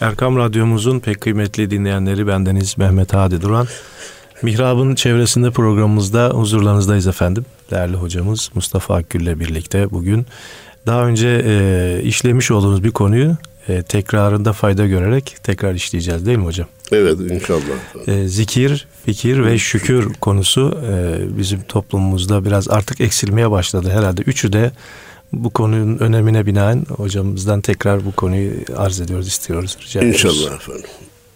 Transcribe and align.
Erkam 0.00 0.36
Radyomuzun 0.36 1.00
pek 1.00 1.20
kıymetli 1.20 1.70
dinleyenleri 1.70 2.26
bendeniz 2.26 2.78
Mehmet 2.78 3.14
Hadi 3.14 3.40
Duran. 3.40 3.66
Mihrab'ın 4.42 4.94
çevresinde 4.94 5.50
programımızda 5.50 6.28
huzurlarınızdayız 6.28 7.06
efendim. 7.06 7.44
Değerli 7.70 7.96
hocamız 7.96 8.50
Mustafa 8.54 8.94
Akgül 8.94 9.20
ile 9.20 9.40
birlikte 9.40 9.90
bugün 9.90 10.26
daha 10.86 11.06
önce 11.06 11.42
e, 11.46 12.00
işlemiş 12.02 12.50
olduğumuz 12.50 12.84
bir 12.84 12.90
konuyu 12.90 13.36
e, 13.68 13.82
tekrarında 13.82 14.52
fayda 14.52 14.86
görerek 14.86 15.36
tekrar 15.42 15.74
işleyeceğiz 15.74 16.26
değil 16.26 16.38
mi 16.38 16.44
hocam? 16.44 16.66
Evet 16.92 17.18
inşallah. 17.30 18.06
E, 18.06 18.28
zikir, 18.28 18.86
fikir 19.06 19.44
ve 19.44 19.58
şükür 19.58 20.14
konusu 20.14 20.78
e, 20.90 21.18
bizim 21.38 21.62
toplumumuzda 21.62 22.44
biraz 22.44 22.70
artık 22.70 23.00
eksilmeye 23.00 23.50
başladı 23.50 23.90
herhalde. 23.90 24.22
Üçü 24.22 24.52
de 24.52 24.70
bu 25.36 25.50
konunun 25.50 25.98
önemine 25.98 26.46
binaen 26.46 26.84
hocamızdan 26.96 27.60
tekrar 27.60 28.04
bu 28.04 28.12
konuyu 28.12 28.52
arz 28.76 29.00
ediyoruz, 29.00 29.28
istiyoruz. 29.28 29.76
Rica 29.82 30.02
İnşallah 30.02 30.54
efendim. 30.54 30.90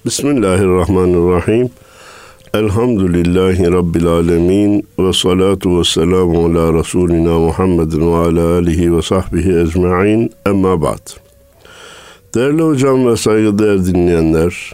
Bismillahirrahmanirrahim. 0.06 1.70
Elhamdülillahi 2.54 3.72
Rabbil 3.72 4.06
alemin 4.06 4.86
ve 4.98 5.12
salatu 5.12 5.78
ve 5.78 5.84
selamu 5.84 6.44
ala 6.44 6.78
Resulina 6.78 7.38
Muhammedin 7.38 8.12
ve 8.12 8.16
ala 8.16 8.58
alihi 8.58 8.96
ve 8.96 9.02
sahbihi 9.02 9.58
ecma'in 9.58 10.32
emma 10.46 10.82
ba'd. 10.82 11.10
Değerli 12.34 12.62
hocam 12.62 13.06
ve 13.06 13.16
saygıdeğer 13.16 13.84
dinleyenler, 13.84 14.72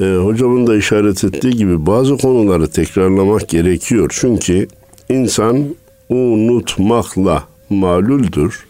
e, 0.00 0.04
hocamın 0.04 0.66
da 0.66 0.76
işaret 0.76 1.24
ettiği 1.24 1.56
gibi 1.56 1.86
bazı 1.86 2.16
konuları 2.16 2.70
tekrarlamak 2.70 3.48
gerekiyor. 3.48 4.14
Çünkü 4.20 4.68
insan 5.08 5.64
unutmakla 6.08 7.51
maluldür. 7.72 8.66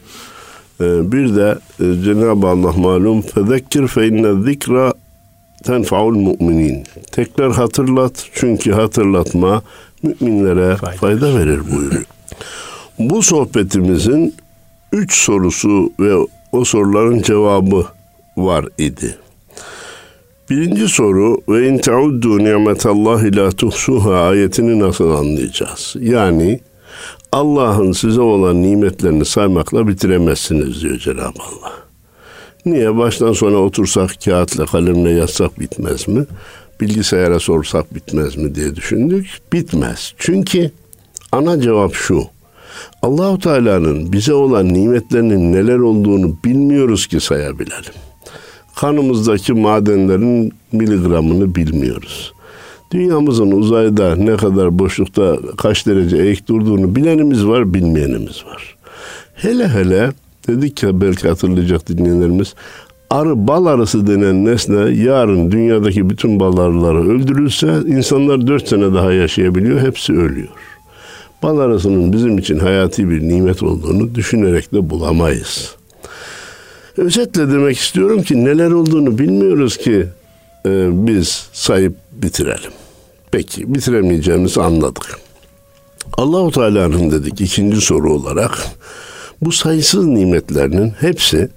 Ee, 0.80 1.12
bir 1.12 1.36
de 1.36 1.58
e, 1.80 2.02
Cenab-ı 2.04 2.46
Allah 2.46 2.72
malum 2.72 3.22
fezekkir 3.22 3.86
fe 3.86 4.08
inne 4.08 4.42
zikra 4.42 4.94
tenfaul 5.64 6.14
müminin. 6.16 6.84
Tekrar 7.12 7.52
hatırlat 7.52 8.26
çünkü 8.34 8.72
hatırlatma 8.72 9.62
müminlere 10.02 10.76
fayda, 10.76 10.96
fayda 10.96 11.38
verir 11.38 11.60
buyuruyor. 11.70 12.04
Bu 12.98 13.22
sohbetimizin 13.22 14.34
üç 14.92 15.14
sorusu 15.14 15.92
ve 16.00 16.26
o 16.52 16.64
soruların 16.64 17.22
cevabı 17.22 17.86
var 18.36 18.66
idi. 18.78 19.16
Birinci 20.50 20.88
soru 20.88 21.36
ve 21.48 21.68
in 21.68 21.78
teuddu 21.78 22.38
nimetallahi 22.38 23.36
la 23.36 23.50
tuhsuha 23.50 24.20
ayetini 24.20 24.78
nasıl 24.78 25.10
anlayacağız? 25.10 25.96
Yani 26.00 26.60
Allah'ın 27.32 27.92
size 27.92 28.20
olan 28.20 28.62
nimetlerini 28.62 29.24
saymakla 29.24 29.88
bitiremezsiniz 29.88 30.82
diyor 30.82 30.98
Cenab-ı 30.98 31.42
Allah. 31.42 31.72
Niye? 32.66 32.96
Baştan 32.96 33.32
sona 33.32 33.56
otursak 33.56 34.10
kağıtla 34.24 34.66
kalemle 34.66 35.10
yazsak 35.10 35.60
bitmez 35.60 36.08
mi? 36.08 36.26
Bilgisayara 36.80 37.40
sorsak 37.40 37.94
bitmez 37.94 38.36
mi 38.36 38.54
diye 38.54 38.76
düşündük. 38.76 39.26
Bitmez. 39.52 40.14
Çünkü 40.18 40.70
ana 41.32 41.60
cevap 41.60 41.94
şu. 41.94 42.24
Allahu 43.02 43.38
Teala'nın 43.38 44.12
bize 44.12 44.34
olan 44.34 44.74
nimetlerinin 44.74 45.52
neler 45.52 45.78
olduğunu 45.78 46.36
bilmiyoruz 46.44 47.06
ki 47.06 47.20
sayabilelim. 47.20 47.92
Kanımızdaki 48.76 49.52
madenlerin 49.52 50.52
miligramını 50.72 51.54
bilmiyoruz. 51.54 52.32
Dünyamızın 52.92 53.50
uzayda 53.50 54.16
ne 54.16 54.36
kadar 54.36 54.78
boşlukta 54.78 55.38
kaç 55.56 55.86
derece 55.86 56.16
eğik 56.16 56.48
durduğunu 56.48 56.96
bilenimiz 56.96 57.46
var, 57.46 57.74
bilmeyenimiz 57.74 58.44
var. 58.46 58.76
Hele 59.34 59.68
hele 59.68 60.10
dedik 60.48 60.82
ya 60.82 61.00
belki 61.00 61.28
hatırlayacak 61.28 61.88
dinleyenlerimiz 61.88 62.54
arı 63.10 63.48
bal 63.48 63.66
arısı 63.66 64.06
denen 64.06 64.44
nesne 64.44 64.90
yarın 64.90 65.50
dünyadaki 65.50 66.10
bütün 66.10 66.40
bal 66.40 66.56
arıları 66.56 67.08
öldürülse 67.10 67.66
insanlar 67.86 68.46
dört 68.46 68.68
sene 68.68 68.94
daha 68.94 69.12
yaşayabiliyor. 69.12 69.80
Hepsi 69.80 70.12
ölüyor. 70.12 70.48
Bal 71.42 71.58
arısının 71.58 72.12
bizim 72.12 72.38
için 72.38 72.58
hayati 72.58 73.10
bir 73.10 73.20
nimet 73.20 73.62
olduğunu 73.62 74.14
düşünerek 74.14 74.72
de 74.72 74.90
bulamayız. 74.90 75.74
Özetle 76.96 77.52
demek 77.52 77.78
istiyorum 77.78 78.22
ki 78.22 78.44
neler 78.44 78.70
olduğunu 78.70 79.18
bilmiyoruz 79.18 79.76
ki 79.76 80.06
e, 80.66 80.88
biz 81.06 81.48
sayıp 81.52 81.94
bitirelim. 82.12 82.72
Peki 83.32 83.74
bitiremeyeceğimizi 83.74 84.62
anladık. 84.62 85.20
Allahu 86.18 86.50
Teala'nın 86.50 87.10
dedik 87.10 87.40
ikinci 87.40 87.80
soru 87.80 88.14
olarak 88.14 88.66
bu 89.40 89.52
sayısız 89.52 90.06
nimetlerinin 90.06 90.90
hepsi 90.90 91.48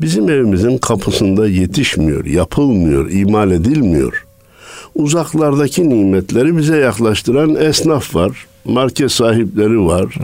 bizim 0.00 0.30
evimizin 0.30 0.78
kapısında 0.78 1.48
yetişmiyor, 1.48 2.24
yapılmıyor, 2.24 3.10
imal 3.10 3.50
edilmiyor. 3.50 4.26
Uzaklardaki 4.94 5.88
nimetleri 5.88 6.56
bize 6.56 6.76
yaklaştıran 6.76 7.54
esnaf 7.54 8.14
var, 8.14 8.46
market 8.64 9.12
sahipleri 9.12 9.86
var, 9.86 10.14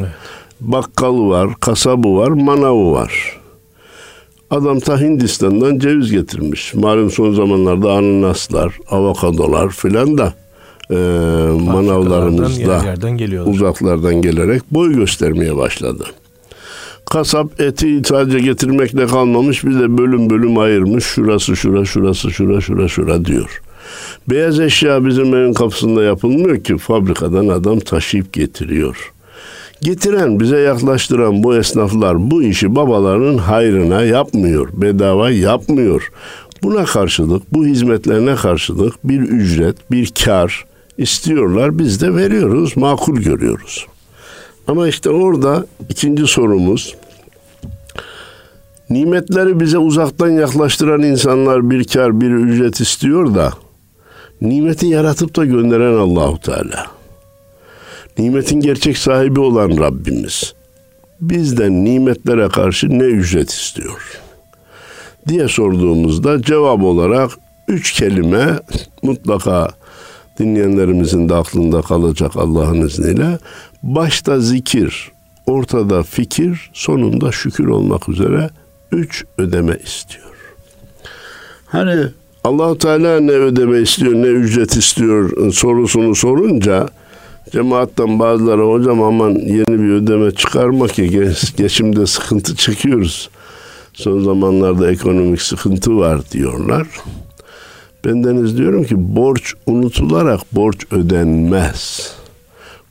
bakkalı 0.61 1.28
var, 1.28 1.55
kasabı 1.61 2.16
var, 2.16 2.28
manavı 2.28 2.93
var. 2.93 3.41
Adam 4.50 4.81
ta 4.81 5.00
Hindistan'dan 5.00 5.78
ceviz 5.78 6.11
getirmiş. 6.11 6.75
Malum 6.75 7.11
son 7.11 7.34
zamanlarda 7.34 7.93
ananaslar, 7.93 8.78
avokadolar 8.91 9.69
filan 9.71 10.19
da 10.19 10.34
e, 10.94 11.62
manavlarımızda 11.62 12.82
uzaklardan 13.47 14.15
gelerek 14.15 14.62
boy 14.71 14.94
göstermeye 14.94 15.56
başladı. 15.56 16.05
Kasap 17.10 17.60
eti 17.60 17.97
ithalca 17.97 18.38
getirmekle 18.38 19.06
kalmamış 19.06 19.65
bir 19.65 19.75
de 19.75 19.99
bölüm 19.99 20.31
bölüm 20.31 20.59
ayırmış. 20.59 21.05
Şurası 21.05 21.56
şura, 21.56 21.84
şurası 21.84 22.31
şura, 22.31 22.60
şura 22.60 22.88
şura 22.88 23.25
diyor. 23.25 23.62
Beyaz 24.31 24.60
eşya 24.60 25.06
bizim 25.06 25.34
evin 25.34 25.53
kapısında 25.53 26.03
yapılmıyor 26.03 26.65
ki 26.65 26.78
fabrikadan 26.78 27.49
adam 27.49 27.81
taşıyıp 27.81 28.32
getiriyor. 28.32 29.12
Getiren, 29.81 30.41
bize 30.41 30.59
yaklaştıran 30.59 31.43
bu 31.43 31.56
esnaflar 31.56 32.31
bu 32.31 32.43
işi 32.43 32.76
babalarının 32.76 33.38
hayrına 33.38 34.03
yapmıyor, 34.03 34.69
bedava 34.72 35.31
yapmıyor. 35.31 36.11
Buna 36.62 36.84
karşılık, 36.84 37.55
bu 37.55 37.66
hizmetlerine 37.66 38.34
karşılık 38.34 38.94
bir 39.05 39.21
ücret, 39.21 39.91
bir 39.91 40.12
kar, 40.25 40.65
istiyorlar. 40.99 41.78
Biz 41.78 42.00
de 42.00 42.15
veriyoruz, 42.15 42.77
makul 42.77 43.16
görüyoruz. 43.16 43.87
Ama 44.66 44.88
işte 44.88 45.10
orada 45.10 45.66
ikinci 45.88 46.27
sorumuz 46.27 46.94
nimetleri 48.91 49.60
bize 49.60 49.78
uzaktan 49.78 50.31
yaklaştıran 50.31 51.03
insanlar 51.03 51.71
bir 51.71 51.84
kar, 51.84 52.21
bir 52.21 52.31
ücret 52.31 52.81
istiyor 52.81 53.34
da 53.34 53.53
nimeti 54.41 54.87
yaratıp 54.87 55.37
da 55.37 55.44
gönderen 55.44 55.94
Allahu 55.94 56.41
Teala. 56.41 56.87
Nimetin 58.19 58.61
gerçek 58.61 58.99
sahibi 58.99 59.41
olan 59.41 59.78
Rabbimiz 59.78 60.55
bizden 61.21 61.84
nimetlere 61.84 62.49
karşı 62.49 62.99
ne 62.99 63.05
ücret 63.05 63.50
istiyor? 63.50 64.21
diye 65.28 65.49
sorduğumuzda 65.49 66.43
cevap 66.43 66.82
olarak 66.82 67.31
üç 67.69 67.93
kelime 67.93 68.59
mutlaka 69.03 69.69
dinleyenlerimizin 70.39 71.28
de 71.28 71.34
aklında 71.34 71.83
kalacak 71.83 72.37
Allah'ın 72.37 72.87
izniyle. 72.87 73.39
Başta 73.83 74.41
zikir, 74.41 75.12
ortada 75.47 76.03
fikir, 76.03 76.71
sonunda 76.72 77.33
şükür 77.33 77.67
olmak 77.67 78.09
üzere 78.09 78.50
üç 78.93 79.25
ödeme 79.39 79.78
istiyor. 79.84 80.25
Hani 81.67 82.06
allah 82.44 82.78
Teala 82.78 83.21
ne 83.21 83.33
ödeme 83.33 83.81
istiyor, 83.81 84.15
ne 84.15 84.27
ücret 84.27 84.77
istiyor 84.77 85.53
sorusunu 85.53 86.15
sorunca 86.15 86.89
cemaatten 87.53 88.19
bazıları 88.19 88.62
hocam 88.62 89.03
aman 89.03 89.31
yeni 89.31 89.83
bir 89.83 89.91
ödeme 89.91 90.31
çıkarma 90.31 90.87
ki 90.87 91.31
geçimde 91.56 92.06
sıkıntı 92.06 92.56
çekiyoruz. 92.56 93.31
Son 93.93 94.25
zamanlarda 94.25 94.91
ekonomik 94.91 95.43
sıkıntı 95.43 95.97
var 95.97 96.21
diyorlar. 96.33 96.87
Ben 98.05 98.25
deniz 98.25 98.59
diyorum 98.59 98.85
ki 98.85 98.95
borç 98.99 99.55
unutularak 99.67 100.41
borç 100.53 100.87
ödenmez. 100.91 102.12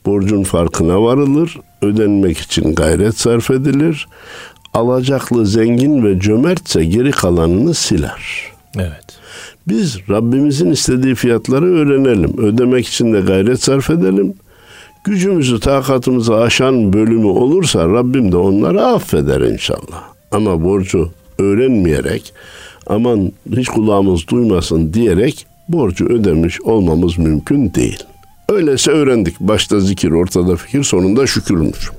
Borcun 0.06 0.44
farkına 0.44 1.04
varılır, 1.04 1.58
ödenmek 1.82 2.38
için 2.38 2.76
gayret 2.76 3.18
sarf 3.18 3.52
edilir. 3.52 4.08
Alacaklı 4.74 5.46
zengin 5.46 6.04
ve 6.04 6.20
cömertse 6.20 6.86
geri 6.86 7.12
kalanını 7.12 7.74
siler. 7.74 8.52
Evet. 8.76 9.06
Biz 9.68 10.00
Rabbimizin 10.10 10.72
istediği 10.72 11.16
fiyatları 11.16 11.66
öğrenelim. 11.66 12.38
Ödemek 12.38 12.88
için 12.88 13.14
de 13.14 13.22
gayret 13.22 13.64
sarf 13.64 13.90
edelim. 13.90 14.34
Gücümüzü, 15.04 15.60
takatımızı 15.60 16.36
aşan 16.36 16.94
bölümü 16.94 17.26
olursa 17.26 17.90
Rabbim 17.90 18.32
de 18.32 18.38
onları 18.38 18.86
affeder 18.86 19.42
inşallah. 19.42 20.04
Ama 20.32 20.64
borcu 20.64 21.10
öğrenmeyerek 21.40 22.34
aman 22.88 23.32
hiç 23.58 23.68
kulağımız 23.68 24.28
duymasın 24.28 24.94
diyerek 24.94 25.46
borcu 25.70 26.06
ödemiş 26.06 26.62
olmamız 26.62 27.18
mümkün 27.18 27.74
değil. 27.74 28.04
Öyleyse 28.50 28.92
öğrendik. 28.92 29.40
Başta 29.40 29.80
zikir, 29.80 30.12
ortada 30.12 30.56
fikir, 30.56 30.84
sonunda 30.84 31.28
şükürmüş. 31.28 31.92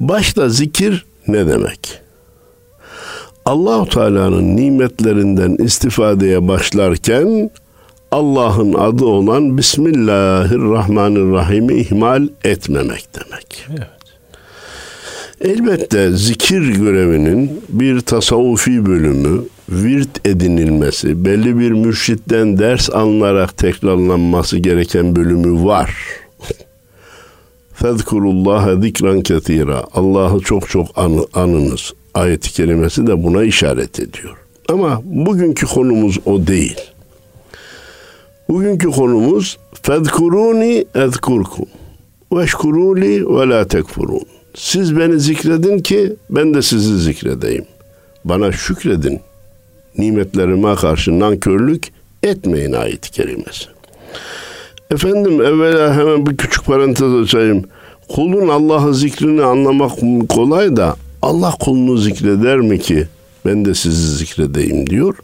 Başta 0.00 0.48
zikir 0.48 1.04
ne 1.28 1.48
demek? 1.48 2.02
Allahu 3.44 3.88
Teala'nın 3.88 4.56
nimetlerinden 4.56 5.64
istifadeye 5.64 6.48
başlarken 6.48 7.50
Allah'ın 8.10 8.74
adı 8.74 9.04
olan 9.04 9.58
Bismillahirrahmanirrahim'i 9.58 11.74
ihmal 11.74 12.28
etmemek 12.44 13.08
demek. 13.14 13.66
Evet. 13.70 14.01
Elbette 15.44 16.12
zikir 16.12 16.68
görevinin 16.68 17.62
bir 17.68 18.00
tasavvufi 18.00 18.86
bölümü, 18.86 19.44
virt 19.68 20.26
edinilmesi, 20.26 21.24
belli 21.24 21.58
bir 21.58 21.70
mürşitten 21.70 22.58
ders 22.58 22.90
alınarak 22.90 23.56
tekrarlanması 23.56 24.58
gereken 24.58 25.16
bölümü 25.16 25.64
var. 25.64 25.94
Fezkurullaha 27.74 28.76
zikran 28.76 29.20
ketira. 29.20 29.84
Allah'ı 29.94 30.40
çok 30.40 30.68
çok 30.68 30.98
anı, 30.98 31.26
anınız. 31.34 31.92
Ayet-i 32.14 32.52
kerimesi 32.52 33.06
de 33.06 33.22
buna 33.22 33.44
işaret 33.44 34.00
ediyor. 34.00 34.36
Ama 34.68 35.00
bugünkü 35.04 35.66
konumuz 35.66 36.18
o 36.26 36.46
değil. 36.46 36.80
Bugünkü 38.48 38.90
konumuz 38.90 39.58
fezkuruni 39.82 40.84
ezkurkum. 40.94 41.66
Veşkuruli 42.32 43.36
ve 43.36 43.48
la 43.48 43.68
tekfurun. 43.68 44.31
Siz 44.54 44.96
beni 44.96 45.20
zikredin 45.20 45.78
ki 45.78 46.16
ben 46.30 46.54
de 46.54 46.62
sizi 46.62 46.98
zikredeyim. 46.98 47.64
Bana 48.24 48.52
şükredin. 48.52 49.20
Nimetlerime 49.98 50.74
karşı 50.74 51.20
nankörlük 51.20 51.92
etmeyin 52.22 52.72
ayet-i 52.72 53.10
kerimesi. 53.10 53.64
Efendim 54.90 55.42
evvela 55.42 55.94
hemen 55.94 56.26
bir 56.26 56.36
küçük 56.36 56.64
parantez 56.64 57.14
açayım. 57.14 57.64
Kulun 58.08 58.48
Allah'ın 58.48 58.92
zikrini 58.92 59.42
anlamak 59.42 59.92
kolay 60.28 60.76
da 60.76 60.96
Allah 61.22 61.54
kulunu 61.60 61.96
zikreder 61.96 62.58
mi 62.58 62.78
ki 62.78 63.08
ben 63.44 63.64
de 63.64 63.74
sizi 63.74 64.16
zikredeyim 64.16 64.86
diyor. 64.86 65.16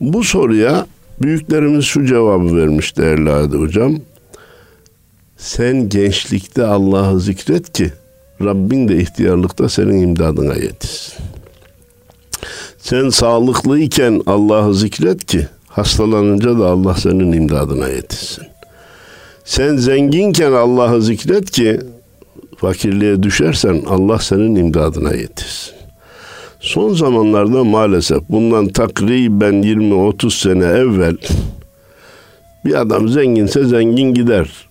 Bu 0.00 0.24
soruya 0.24 0.86
büyüklerimiz 1.22 1.84
şu 1.84 2.06
cevabı 2.06 2.56
vermiş 2.56 2.96
değerli 2.96 3.58
Hocam. 3.58 3.96
Sen 5.36 5.88
gençlikte 5.88 6.64
Allah'ı 6.64 7.20
zikret 7.20 7.72
ki 7.72 7.92
Rabbin 8.44 8.88
de 8.88 8.96
ihtiyarlıkta 8.96 9.68
senin 9.68 10.02
imdadına 10.02 10.54
yetişsin. 10.54 11.24
Sen 12.78 13.08
sağlıklıyken 13.08 14.22
Allah'ı 14.26 14.74
zikret 14.74 15.26
ki 15.26 15.46
hastalanınca 15.68 16.58
da 16.58 16.66
Allah 16.66 16.94
senin 16.94 17.32
imdadına 17.32 17.88
yetişsin. 17.88 18.46
Sen 19.44 19.76
zenginken 19.76 20.52
Allah'ı 20.52 21.02
zikret 21.02 21.50
ki 21.50 21.80
fakirliğe 22.56 23.22
düşersen 23.22 23.82
Allah 23.88 24.18
senin 24.18 24.54
imdadına 24.54 25.14
yetişsin. 25.14 25.74
Son 26.60 26.94
zamanlarda 26.94 27.64
maalesef 27.64 28.22
bundan 28.28 28.68
takriben 28.68 29.54
20-30 29.54 30.42
sene 30.42 30.64
evvel 30.64 31.16
bir 32.64 32.80
adam 32.80 33.08
zenginse 33.08 33.64
zengin 33.64 34.14
gider. 34.14 34.67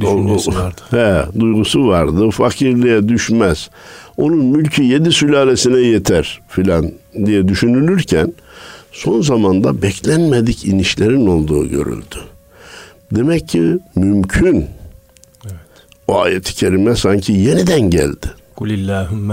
Düşüncesi 0.00 0.50
vardı. 0.50 0.80
He, 0.90 1.40
duygusu 1.40 1.88
vardı. 1.88 2.30
Fakirliğe 2.30 3.08
düşmez. 3.08 3.70
Onun 4.16 4.44
mülkü 4.44 4.82
yedi 4.82 5.12
sülalesine 5.12 5.78
yeter 5.78 6.40
filan 6.48 6.92
diye 7.26 7.48
düşünülürken 7.48 8.32
son 8.92 9.20
zamanda 9.20 9.82
beklenmedik 9.82 10.66
inişlerin 10.66 11.26
olduğu 11.26 11.68
görüldü. 11.68 12.16
Demek 13.12 13.48
ki 13.48 13.78
mümkün. 13.96 14.66
Evet. 15.44 15.54
O 16.08 16.20
ayet-i 16.20 16.54
kerime 16.54 16.96
sanki 16.96 17.32
yeniden 17.32 17.80
geldi. 17.80 18.26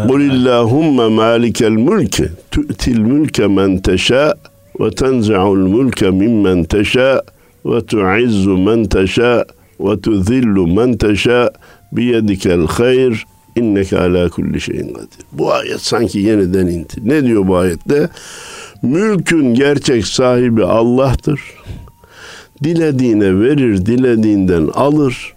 Kulillahümme 0.07 1.07
malikel 1.07 1.71
mülke 1.71 2.29
tu'til 2.51 2.99
mülke 2.99 3.47
men 3.47 3.77
teşâ 3.77 4.33
ve 4.79 4.91
tenzi'ul 4.91 5.57
mülke 5.57 6.09
mimmen 6.09 6.63
teşâ 6.63 7.21
ve 7.65 7.85
tu'izzu 7.85 8.57
men 8.57 8.85
teşâ 8.85 9.45
ve 9.79 10.01
tuzillu 10.01 10.67
men 10.67 10.97
teşâ 10.97 11.51
biyedikel 11.91 12.67
hayr 12.67 13.25
inneke 13.55 13.99
ala 13.99 14.29
kulli 14.29 14.61
şeyin 14.61 14.93
kadir. 14.93 15.25
Bu 15.31 15.53
ayet 15.53 15.81
sanki 15.81 16.19
yeniden 16.19 16.67
indi. 16.67 16.93
Ne 17.03 17.23
diyor 17.23 17.47
bu 17.47 17.57
ayette? 17.57 18.09
Mülkün 18.81 19.53
gerçek 19.53 20.07
sahibi 20.07 20.63
Allah'tır. 20.63 21.41
Dilediğine 22.63 23.39
verir, 23.39 23.85
dilediğinden 23.85 24.67
alır. 24.73 25.33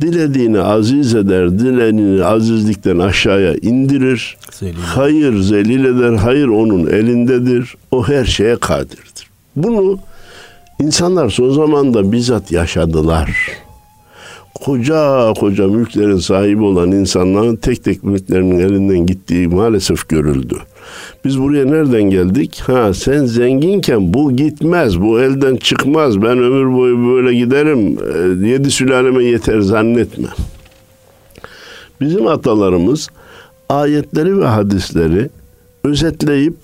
Dilediğini 0.00 0.60
aziz 0.60 1.14
eder, 1.14 1.58
dilediğini 1.58 2.24
azizlikten 2.24 2.98
aşağıya 2.98 3.54
indirir. 3.54 4.36
Zelil. 4.52 4.74
Hayır 4.74 5.40
zelil 5.40 5.84
eder, 5.84 6.12
hayır 6.12 6.46
onun 6.46 6.86
elindedir. 6.86 7.74
O 7.90 8.08
her 8.08 8.24
şeye 8.24 8.56
kadirdir. 8.56 9.30
Bunu 9.56 9.98
insanlar 10.80 11.30
son 11.30 11.50
zamanda 11.50 12.12
bizzat 12.12 12.52
yaşadılar 12.52 13.56
koca 14.64 15.32
koca 15.32 15.68
mülklerin 15.68 16.18
sahibi 16.18 16.62
olan 16.62 16.92
insanların 16.92 17.56
tek 17.56 17.84
tek 17.84 18.04
mülklerinin 18.04 18.58
elinden 18.58 19.06
gittiği 19.06 19.48
maalesef 19.48 20.08
görüldü. 20.08 20.56
Biz 21.24 21.40
buraya 21.40 21.64
nereden 21.64 22.02
geldik? 22.02 22.62
Ha 22.66 22.94
sen 22.94 23.24
zenginken 23.24 24.14
bu 24.14 24.36
gitmez, 24.36 25.00
bu 25.00 25.20
elden 25.20 25.56
çıkmaz. 25.56 26.22
Ben 26.22 26.38
ömür 26.38 26.76
boyu 26.76 27.08
böyle 27.08 27.34
giderim. 27.34 27.98
E, 28.44 28.48
yedi 28.48 28.70
sülaleme 28.70 29.24
yeter 29.24 29.60
zannetme. 29.60 30.28
Bizim 32.00 32.26
atalarımız 32.26 33.08
ayetleri 33.68 34.40
ve 34.40 34.46
hadisleri 34.46 35.28
özetleyip 35.84 36.56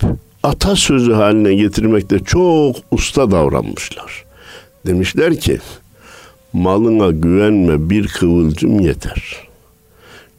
atasözü 0.43 1.13
haline 1.13 1.55
getirmekte 1.55 2.19
çok 2.19 2.75
usta 2.91 3.31
davranmışlar. 3.31 4.25
Demişler 4.85 5.39
ki 5.39 5.59
Malına 6.53 7.11
güvenme 7.11 7.89
bir 7.89 8.07
kıvılcım 8.07 8.79
yeter. 8.79 9.47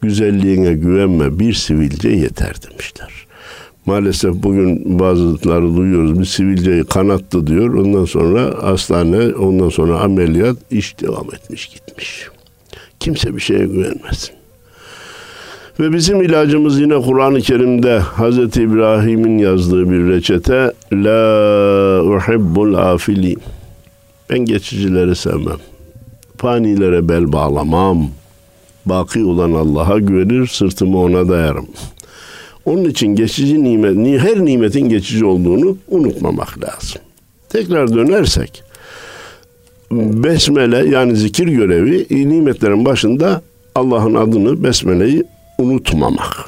Güzelliğine 0.02 0.72
güvenme 0.72 1.38
bir 1.38 1.54
sivilce 1.54 2.08
yeter 2.08 2.54
demişler. 2.70 3.10
Maalesef 3.86 4.34
bugün 4.34 4.98
bazıları 4.98 5.76
duyuyoruz 5.76 6.20
bir 6.20 6.24
sivilceyi 6.24 6.84
kanattı 6.84 7.46
diyor. 7.46 7.74
Ondan 7.74 8.04
sonra 8.04 8.54
hastane, 8.62 9.34
ondan 9.34 9.68
sonra 9.68 10.00
ameliyat 10.00 10.56
iş 10.70 11.00
devam 11.00 11.34
etmiş 11.34 11.66
gitmiş. 11.66 12.28
Kimse 13.00 13.36
bir 13.36 13.40
şeye 13.40 13.66
güvenmesin. 13.66 14.34
Ve 15.80 15.92
bizim 15.92 16.22
ilacımız 16.22 16.80
yine 16.80 17.00
Kur'an-ı 17.00 17.40
Kerim'de 17.40 18.00
Hz. 18.00 18.56
İbrahim'in 18.56 19.38
yazdığı 19.38 19.90
bir 19.90 20.08
reçete 20.08 20.72
La 20.92 22.02
uhibbul 22.02 22.74
afilin. 22.74 23.38
Ben 24.30 24.38
geçicileri 24.38 25.16
sevmem 25.16 25.58
fanilere 26.44 27.08
bel 27.08 27.32
bağlamam. 27.32 28.08
Baki 28.86 29.24
olan 29.24 29.52
Allah'a 29.52 29.98
güvenir, 29.98 30.46
sırtımı 30.46 30.98
ona 30.98 31.28
dayarım. 31.28 31.66
Onun 32.64 32.84
için 32.84 33.06
geçici 33.06 33.64
nimet, 33.64 34.22
her 34.22 34.44
nimetin 34.44 34.88
geçici 34.88 35.24
olduğunu 35.24 35.76
unutmamak 35.88 36.64
lazım. 36.64 37.02
Tekrar 37.48 37.94
dönersek, 37.94 38.62
besmele 39.90 40.88
yani 40.88 41.16
zikir 41.16 41.48
görevi 41.48 42.06
nimetlerin 42.10 42.84
başında 42.84 43.42
Allah'ın 43.74 44.14
adını, 44.14 44.64
besmeleyi 44.64 45.24
unutmamak. 45.58 46.46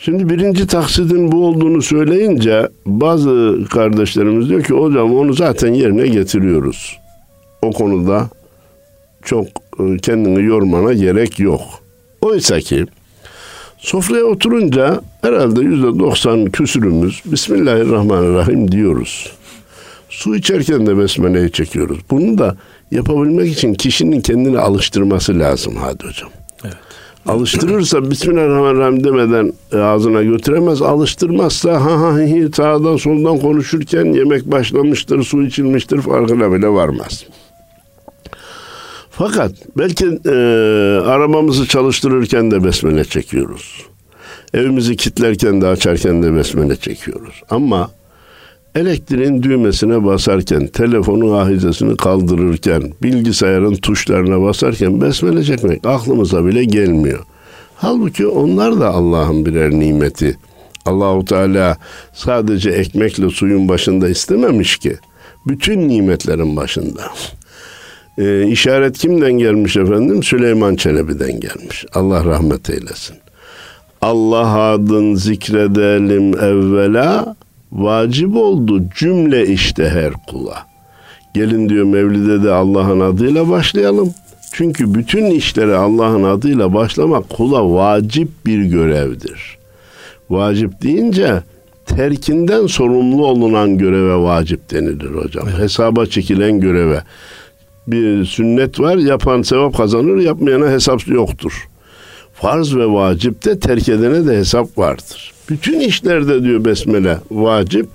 Şimdi 0.00 0.28
birinci 0.28 0.66
taksidin 0.66 1.32
bu 1.32 1.46
olduğunu 1.46 1.82
söyleyince 1.82 2.68
bazı 2.86 3.58
kardeşlerimiz 3.70 4.48
diyor 4.48 4.62
ki 4.62 4.74
hocam 4.74 5.16
onu 5.16 5.32
zaten 5.32 5.74
yerine 5.74 6.06
getiriyoruz 6.06 7.03
o 7.64 7.72
konuda 7.72 8.28
çok 9.22 9.46
e, 9.80 9.96
kendini 10.02 10.44
yormana 10.44 10.92
gerek 10.92 11.40
yok. 11.40 11.60
Oysa 12.20 12.60
ki 12.60 12.86
sofraya 13.78 14.24
oturunca 14.24 15.00
herhalde 15.22 15.60
yüzde 15.60 15.98
doksan 15.98 16.50
küsürümüz 16.50 17.22
Bismillahirrahmanirrahim 17.24 18.72
diyoruz. 18.72 19.32
Su 20.08 20.36
içerken 20.36 20.86
de 20.86 20.98
besmeleyi 20.98 21.52
çekiyoruz. 21.52 21.98
Bunu 22.10 22.38
da 22.38 22.56
yapabilmek 22.90 23.52
için 23.52 23.74
kişinin 23.74 24.20
kendini 24.20 24.58
alıştırması 24.58 25.38
lazım 25.38 25.76
hadi 25.76 26.04
hocam. 26.04 26.30
Evet. 26.64 26.74
Alıştırırsa 27.26 28.10
Bismillahirrahmanirrahim 28.10 29.04
demeden 29.04 29.52
e, 29.72 29.76
ağzına 29.78 30.22
götüremez. 30.22 30.82
Alıştırmazsa 30.82 31.72
ha 31.72 32.00
ha 32.00 32.18
hi 32.18 32.48
sağdan 32.56 32.96
soldan 32.96 33.38
konuşurken 33.38 34.04
yemek 34.04 34.46
başlamıştır, 34.46 35.22
su 35.22 35.42
içilmiştir 35.42 36.00
farkına 36.00 36.52
bile 36.52 36.68
varmaz. 36.68 37.24
Fakat 39.18 39.52
belki 39.78 40.04
e, 40.26 40.30
arabamızı 41.06 41.66
çalıştırırken 41.66 42.50
de 42.50 42.64
besmele 42.64 43.04
çekiyoruz. 43.04 43.82
Evimizi 44.54 44.96
kilitlerken 44.96 45.60
de 45.60 45.66
açarken 45.66 46.22
de 46.22 46.34
besmele 46.34 46.76
çekiyoruz. 46.76 47.42
Ama 47.50 47.90
elektriğin 48.74 49.42
düğmesine 49.42 50.04
basarken, 50.04 50.66
telefonun 50.66 51.34
ahizesini 51.34 51.96
kaldırırken, 51.96 52.92
bilgisayarın 53.02 53.74
tuşlarına 53.74 54.42
basarken 54.42 55.00
besmele 55.00 55.44
çekmek 55.44 55.86
aklımıza 55.86 56.46
bile 56.46 56.64
gelmiyor. 56.64 57.24
Halbuki 57.76 58.26
onlar 58.26 58.80
da 58.80 58.88
Allah'ın 58.88 59.46
birer 59.46 59.70
nimeti. 59.70 60.38
Allahu 60.86 61.24
Teala 61.24 61.76
sadece 62.12 62.70
ekmekle 62.70 63.30
suyun 63.30 63.68
başında 63.68 64.08
istememiş 64.08 64.76
ki. 64.76 64.96
Bütün 65.46 65.88
nimetlerin 65.88 66.56
başında. 66.56 67.02
Ee, 68.18 68.46
işaret 68.46 68.98
kimden 68.98 69.32
gelmiş 69.32 69.76
efendim? 69.76 70.22
Süleyman 70.22 70.76
Çelebi'den 70.76 71.40
gelmiş. 71.40 71.84
Allah 71.94 72.24
rahmet 72.24 72.70
eylesin. 72.70 73.16
Allah 74.02 74.58
adın 74.58 75.14
zikredelim 75.14 76.38
evvela 76.38 77.36
vacip 77.72 78.36
oldu 78.36 78.82
cümle 78.96 79.46
işte 79.46 79.88
her 79.88 80.12
kula. 80.12 80.66
Gelin 81.34 81.68
diyor 81.68 81.84
Mevlid'e 81.84 82.44
de 82.44 82.52
Allah'ın 82.52 83.00
adıyla 83.00 83.50
başlayalım. 83.50 84.14
Çünkü 84.52 84.94
bütün 84.94 85.26
işlere 85.26 85.76
Allah'ın 85.76 86.22
adıyla 86.22 86.74
başlamak 86.74 87.28
kula 87.28 87.74
vacip 87.74 88.28
bir 88.46 88.64
görevdir. 88.64 89.58
Vacip 90.30 90.82
deyince 90.82 91.42
terkinden 91.86 92.66
sorumlu 92.66 93.26
olunan 93.26 93.78
göreve 93.78 94.16
vacip 94.16 94.70
denilir 94.70 95.10
hocam. 95.10 95.48
Hesaba 95.48 96.06
çekilen 96.06 96.60
göreve. 96.60 97.02
Bir 97.86 98.24
sünnet 98.24 98.80
var 98.80 98.96
yapan 98.96 99.42
sevap 99.42 99.76
kazanır 99.76 100.16
yapmayana 100.16 100.70
hesap 100.70 101.08
yoktur. 101.08 101.68
Farz 102.34 102.76
ve 102.76 102.86
vacipte 102.86 103.58
terk 103.58 103.88
edene 103.88 104.26
de 104.26 104.36
hesap 104.36 104.78
vardır. 104.78 105.32
Bütün 105.50 105.80
işlerde 105.80 106.42
diyor 106.42 106.64
besmele 106.64 107.18
vacip. 107.30 107.86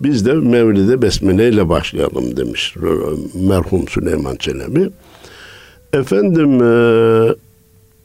Biz 0.00 0.26
de 0.26 0.32
Mevlid'e 0.32 1.02
besmele 1.02 1.48
ile 1.48 1.68
başlayalım 1.68 2.36
demiş 2.36 2.74
merhum 3.34 3.88
Süleyman 3.88 4.36
Çelebi. 4.36 4.90
Efendim 5.92 6.62
e, 6.62 6.72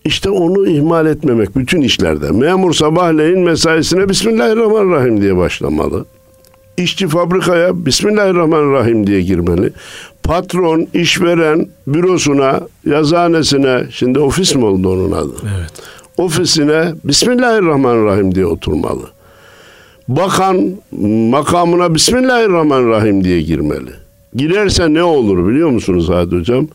işte 0.06 0.30
onu 0.30 0.68
ihmal 0.68 1.06
etmemek 1.06 1.56
bütün 1.56 1.82
işlerde. 1.82 2.32
Memur 2.32 2.74
sabahleyin 2.74 3.40
mesaisine 3.40 4.10
Bismillahirrahmanirrahim 4.10 5.22
diye 5.22 5.38
başlamalı. 5.38 6.06
İşçi 6.78 7.08
fabrikaya 7.08 7.86
Bismillahirrahmanirrahim 7.86 9.08
diye 9.08 9.22
girmeli. 9.22 9.72
Patron, 10.24 10.88
işveren 10.94 11.68
bürosuna, 11.88 12.60
yazhanesine, 12.86 13.84
şimdi 13.92 14.20
ofis 14.20 14.56
mi 14.56 14.66
oldu 14.66 14.90
onun 14.90 15.12
adı? 15.12 15.34
Evet. 15.58 15.72
Ofisine 16.18 16.94
Bismillahirrahmanirrahim 17.04 18.36
diye 18.36 18.46
oturmalı. 18.46 19.04
Bakan 20.08 20.72
makamına 21.30 21.96
Bismillahirrahmanirrahim 21.96 23.24
diye 23.24 23.42
girmeli. 23.42 23.92
Girerse 24.36 24.94
ne 24.94 25.04
olur 25.04 25.48
biliyor 25.50 25.70
musunuz 25.70 26.10
Hadi 26.10 26.36
Hocam? 26.36 26.68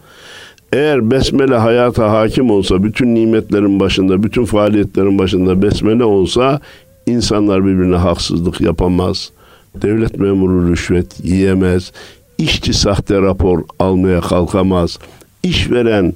Eğer 0.72 1.10
besmele 1.10 1.56
hayata 1.56 2.12
hakim 2.12 2.50
olsa, 2.50 2.82
bütün 2.82 3.14
nimetlerin 3.14 3.80
başında, 3.80 4.22
bütün 4.22 4.44
faaliyetlerin 4.44 5.18
başında 5.18 5.62
besmele 5.62 6.04
olsa 6.04 6.60
insanlar 7.06 7.66
birbirine 7.66 7.96
haksızlık 7.96 8.60
yapamaz. 8.60 9.30
Devlet 9.74 10.18
memuru 10.18 10.70
rüşvet 10.72 11.24
yiyemez. 11.24 11.92
İşçi 12.38 12.74
sahte 12.74 13.22
rapor 13.22 13.62
almaya 13.78 14.20
kalkamaz. 14.20 14.98
İşveren 15.42 16.14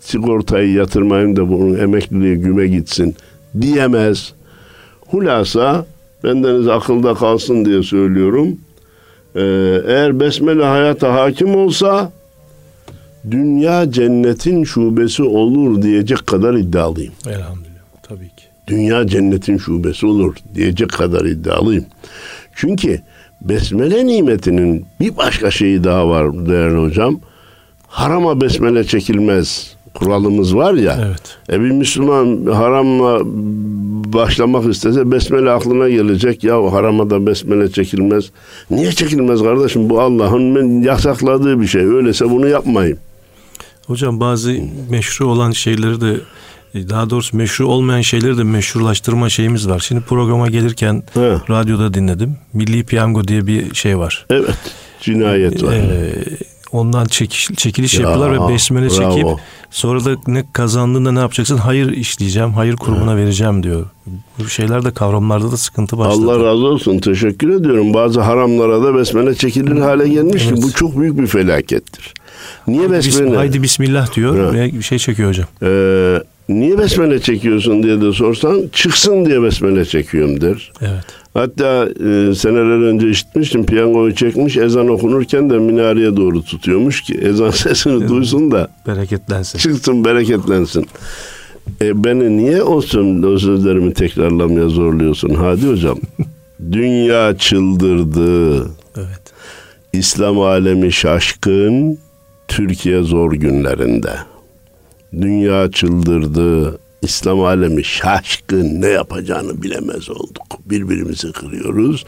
sigortayı 0.00 0.72
yatırmayın 0.72 1.36
da 1.36 1.48
bunun 1.48 1.78
emekliliği 1.78 2.36
güme 2.36 2.66
gitsin 2.66 3.16
diyemez. 3.60 4.32
Hulasa 5.06 5.86
bendeniz 6.24 6.68
akılda 6.68 7.14
kalsın 7.14 7.64
diye 7.64 7.82
söylüyorum. 7.82 8.56
Ee, 9.34 9.40
eğer 9.86 10.20
besmele 10.20 10.64
hayata 10.64 11.14
hakim 11.14 11.56
olsa 11.56 12.12
dünya 13.30 13.90
cennetin 13.90 14.64
şubesi 14.64 15.22
olur 15.22 15.82
diyecek 15.82 16.26
kadar 16.26 16.54
iddialıyım. 16.54 17.12
Elhamdülillah 17.26 17.80
tabii 18.02 18.28
ki. 18.28 18.44
Dünya 18.66 19.06
cennetin 19.06 19.58
şubesi 19.58 20.06
olur 20.06 20.34
diyecek 20.54 20.90
kadar 20.90 21.24
iddialıyım. 21.24 21.84
Çünkü 22.54 23.00
besmele 23.40 24.06
nimetinin 24.06 24.86
bir 25.00 25.16
başka 25.16 25.50
şeyi 25.50 25.84
daha 25.84 26.08
var 26.08 26.46
değerli 26.46 26.78
hocam. 26.78 27.20
Harama 27.88 28.40
besmele 28.40 28.84
çekilmez 28.84 29.76
kuralımız 29.94 30.56
var 30.56 30.74
ya. 30.74 30.98
Evet. 31.06 31.38
E 31.52 31.60
bir 31.60 31.70
Müslüman 31.70 32.46
haramla 32.46 33.20
başlamak 34.12 34.70
istese 34.70 35.10
besmele 35.10 35.50
aklına 35.50 35.88
gelecek. 35.88 36.44
Ya 36.44 36.72
harama 36.72 37.10
da 37.10 37.26
besmele 37.26 37.70
çekilmez. 37.70 38.30
Niye 38.70 38.92
çekilmez 38.92 39.42
kardeşim? 39.42 39.90
Bu 39.90 40.00
Allah'ın 40.00 40.82
yasakladığı 40.82 41.60
bir 41.60 41.66
şey. 41.66 41.82
Öyleyse 41.82 42.30
bunu 42.30 42.48
yapmayın. 42.48 42.98
Hocam 43.86 44.20
bazı 44.20 44.56
meşru 44.90 45.26
olan 45.26 45.50
şeyleri 45.50 46.00
de 46.00 46.16
daha 46.74 47.10
doğrusu 47.10 47.36
meşru 47.36 47.66
olmayan 47.66 48.00
şeyleri 48.00 48.38
de 48.38 48.44
meşrulaştırma 48.44 49.28
şeyimiz 49.28 49.68
var. 49.68 49.78
Şimdi 49.78 50.00
programa 50.00 50.48
gelirken 50.48 51.02
He. 51.14 51.38
radyoda 51.50 51.94
dinledim. 51.94 52.36
Milli 52.52 52.84
Piyango 52.84 53.28
diye 53.28 53.46
bir 53.46 53.74
şey 53.74 53.98
var. 53.98 54.26
Evet. 54.30 54.56
Cinayet 55.00 55.62
var. 55.62 55.72
Ee, 55.72 56.12
ondan 56.72 57.06
çekiş, 57.06 57.48
çekiliş 57.56 57.94
ya, 57.94 58.00
yapıyorlar 58.00 58.32
ve 58.32 58.52
besmele 58.52 58.88
bravo. 58.88 59.14
çekip 59.14 59.28
sonra 59.70 60.04
da 60.04 60.16
ne 60.26 60.44
kazandığında 60.52 61.12
ne 61.12 61.18
yapacaksın? 61.18 61.56
Hayır 61.56 61.92
işleyeceğim, 61.92 62.52
hayır 62.52 62.76
kurumuna 62.76 63.16
vereceğim 63.16 63.62
diyor. 63.62 63.86
Bu 64.38 64.48
şeylerde 64.48 64.90
kavramlarda 64.90 65.52
da 65.52 65.56
sıkıntı 65.56 65.98
başladı. 65.98 66.30
Allah 66.30 66.44
razı 66.44 66.66
olsun. 66.66 66.98
Teşekkür 66.98 67.60
ediyorum. 67.60 67.94
Bazı 67.94 68.20
haramlara 68.20 68.82
da 68.82 68.94
besmele 68.94 69.34
çekilir 69.34 69.80
hale 69.80 70.08
gelmiş 70.08 70.42
evet. 70.46 70.56
ki 70.56 70.62
bu 70.62 70.72
çok 70.72 70.98
büyük 70.98 71.18
bir 71.18 71.26
felakettir. 71.26 72.14
Niye 72.66 72.88
haydi 72.88 72.92
besmele? 72.92 73.36
Haydi 73.36 73.62
bismillah 73.62 74.14
diyor 74.14 74.44
ha. 74.44 74.52
ve 74.52 74.72
bir 74.72 74.82
şey 74.82 74.98
çekiyor 74.98 75.28
hocam. 75.28 75.46
Ee, 75.62 76.22
niye 76.50 76.78
besmele 76.78 77.20
çekiyorsun 77.20 77.82
diye 77.82 78.00
de 78.00 78.12
sorsan 78.12 78.62
çıksın 78.72 79.24
diye 79.24 79.42
besmele 79.42 79.84
çekiyorum 79.84 80.40
der. 80.40 80.72
Evet. 80.80 81.04
Hatta 81.34 81.84
e, 81.86 82.34
seneler 82.34 82.82
önce 82.86 83.10
işitmiştim 83.10 83.66
piyangoyu 83.66 84.14
çekmiş 84.14 84.56
ezan 84.56 84.88
okunurken 84.88 85.50
de 85.50 85.58
minareye 85.58 86.16
doğru 86.16 86.42
tutuyormuş 86.42 87.00
ki 87.00 87.14
ezan 87.14 87.50
sesini 87.50 88.08
duysun 88.08 88.50
da 88.50 88.68
bereketlensin. 88.86 89.58
Çıksın 89.58 90.04
bereketlensin. 90.04 90.86
E, 91.80 92.04
beni 92.04 92.36
niye 92.36 92.62
o, 92.62 92.76
o 93.26 93.38
sözlerimi 93.38 93.94
tekrarlamaya 93.94 94.68
zorluyorsun 94.68 95.34
Hadi 95.34 95.68
hocam? 95.68 95.98
Dünya 96.72 97.38
çıldırdı. 97.38 98.56
Evet. 98.96 99.22
İslam 99.92 100.40
alemi 100.40 100.92
şaşkın. 100.92 101.98
Türkiye 102.48 103.02
zor 103.02 103.32
günlerinde. 103.32 104.10
Dünya 105.12 105.70
çıldırdı. 105.70 106.78
İslam 107.02 107.40
alemi 107.40 107.84
şaşkın 107.84 108.82
ne 108.82 108.88
yapacağını 108.88 109.62
bilemez 109.62 110.10
olduk. 110.10 110.46
Birbirimizi 110.66 111.32
kırıyoruz. 111.32 112.04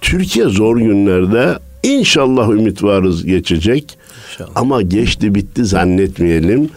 Türkiye 0.00 0.46
zor 0.46 0.76
günlerde 0.76 1.58
inşallah 1.82 2.48
ümit 2.50 2.82
varız 2.82 3.24
geçecek. 3.24 3.98
İnşallah. 4.32 4.50
Ama 4.54 4.82
geçti 4.82 5.34
bitti 5.34 5.64
zannetmeyelim. 5.64 6.70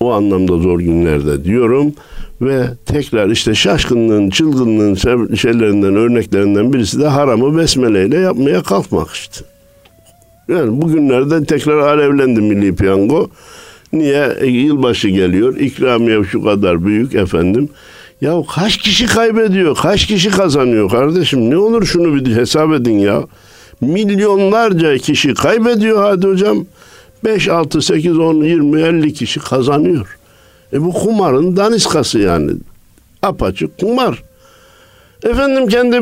O 0.00 0.12
anlamda 0.12 0.56
zor 0.56 0.80
günlerde 0.80 1.44
diyorum 1.44 1.94
ve 2.40 2.64
tekrar 2.86 3.28
işte 3.28 3.54
şaşkınlığın, 3.54 4.30
çılgınlığın 4.30 4.94
şeylerinden, 5.34 5.96
örneklerinden 5.96 6.72
birisi 6.72 7.00
de 7.00 7.06
haramı 7.08 7.58
besmeleyle 7.58 8.18
yapmaya 8.18 8.62
kalkmak 8.62 9.10
işte. 9.10 9.44
Yani 10.48 10.82
bugünlerde 10.82 11.44
tekrar 11.44 11.78
alevlendi 11.78 12.40
Milli 12.40 12.76
Piyango. 12.76 13.30
Niye? 13.92 14.36
E, 14.40 14.46
yılbaşı 14.46 15.08
geliyor. 15.08 15.56
İkramiye 15.56 16.24
şu 16.24 16.44
kadar 16.44 16.84
büyük 16.84 17.14
efendim. 17.14 17.68
Ya 18.20 18.42
kaç 18.54 18.76
kişi 18.76 19.06
kaybediyor? 19.06 19.76
Kaç 19.76 20.06
kişi 20.06 20.30
kazanıyor 20.30 20.90
kardeşim? 20.90 21.50
Ne 21.50 21.56
olur 21.56 21.84
şunu 21.84 22.14
bir 22.14 22.36
hesap 22.36 22.72
edin 22.72 22.98
ya. 22.98 23.22
Milyonlarca 23.80 24.98
kişi 24.98 25.34
kaybediyor 25.34 26.02
hadi 26.02 26.26
hocam. 26.26 26.66
5, 27.24 27.48
6, 27.48 27.82
8, 27.82 28.18
10, 28.18 28.34
20, 28.34 28.80
50 28.80 29.12
kişi 29.12 29.40
kazanıyor. 29.40 30.18
E 30.72 30.82
bu 30.82 30.92
kumarın 30.92 31.56
daniskası 31.56 32.18
yani. 32.18 32.52
Apaçık 33.22 33.78
kumar. 33.78 34.22
Efendim 35.24 35.66
kendi 35.66 35.96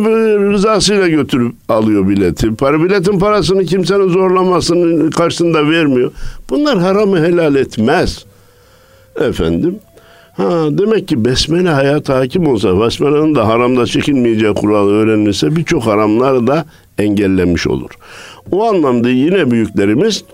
rızasıyla 0.53 1.09
götürüp 1.09 1.55
alıyor 1.69 2.09
bileti. 2.09 2.55
Para 2.55 2.83
biletin 2.85 3.19
parasını 3.19 3.65
kimsenin 3.65 4.09
zorlamasının 4.09 5.11
karşısında 5.11 5.71
vermiyor. 5.71 6.12
Bunlar 6.50 6.79
haramı 6.79 7.21
helal 7.21 7.55
etmez. 7.55 8.25
Efendim. 9.21 9.79
Ha 10.37 10.69
demek 10.71 11.09
ki 11.09 11.25
besmele 11.25 11.69
hayat 11.69 12.09
hakim 12.09 12.47
olsa, 12.47 12.81
besmelenin 12.81 13.35
de 13.35 13.41
haramda 13.41 13.87
çekilmeyeceği 13.87 14.55
kuralı 14.55 14.93
öğrenilse 14.93 15.57
birçok 15.57 15.87
haramlar 15.87 16.47
da 16.47 16.65
engellenmiş 16.99 17.67
olur. 17.67 17.91
O 18.50 18.65
anlamda 18.65 19.11
yine 19.11 19.50
büyüklerimiz 19.50 20.25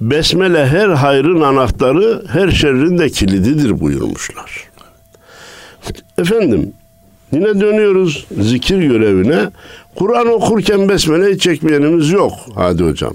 besmele 0.00 0.66
her 0.66 0.88
hayrın 0.88 1.40
anahtarı, 1.40 2.22
her 2.28 2.48
şerrin 2.50 2.98
de 2.98 3.08
kilididir 3.08 3.80
buyurmuşlar. 3.80 4.64
Efendim 6.18 6.72
Yine 7.34 7.60
dönüyoruz 7.60 8.26
zikir 8.40 8.82
görevine. 8.82 9.50
Kur'an 9.94 10.26
okurken 10.26 10.88
besmeleyi 10.88 11.38
çekmeyenimiz 11.38 12.10
yok. 12.10 12.32
Hadi 12.54 12.84
hocam. 12.84 13.14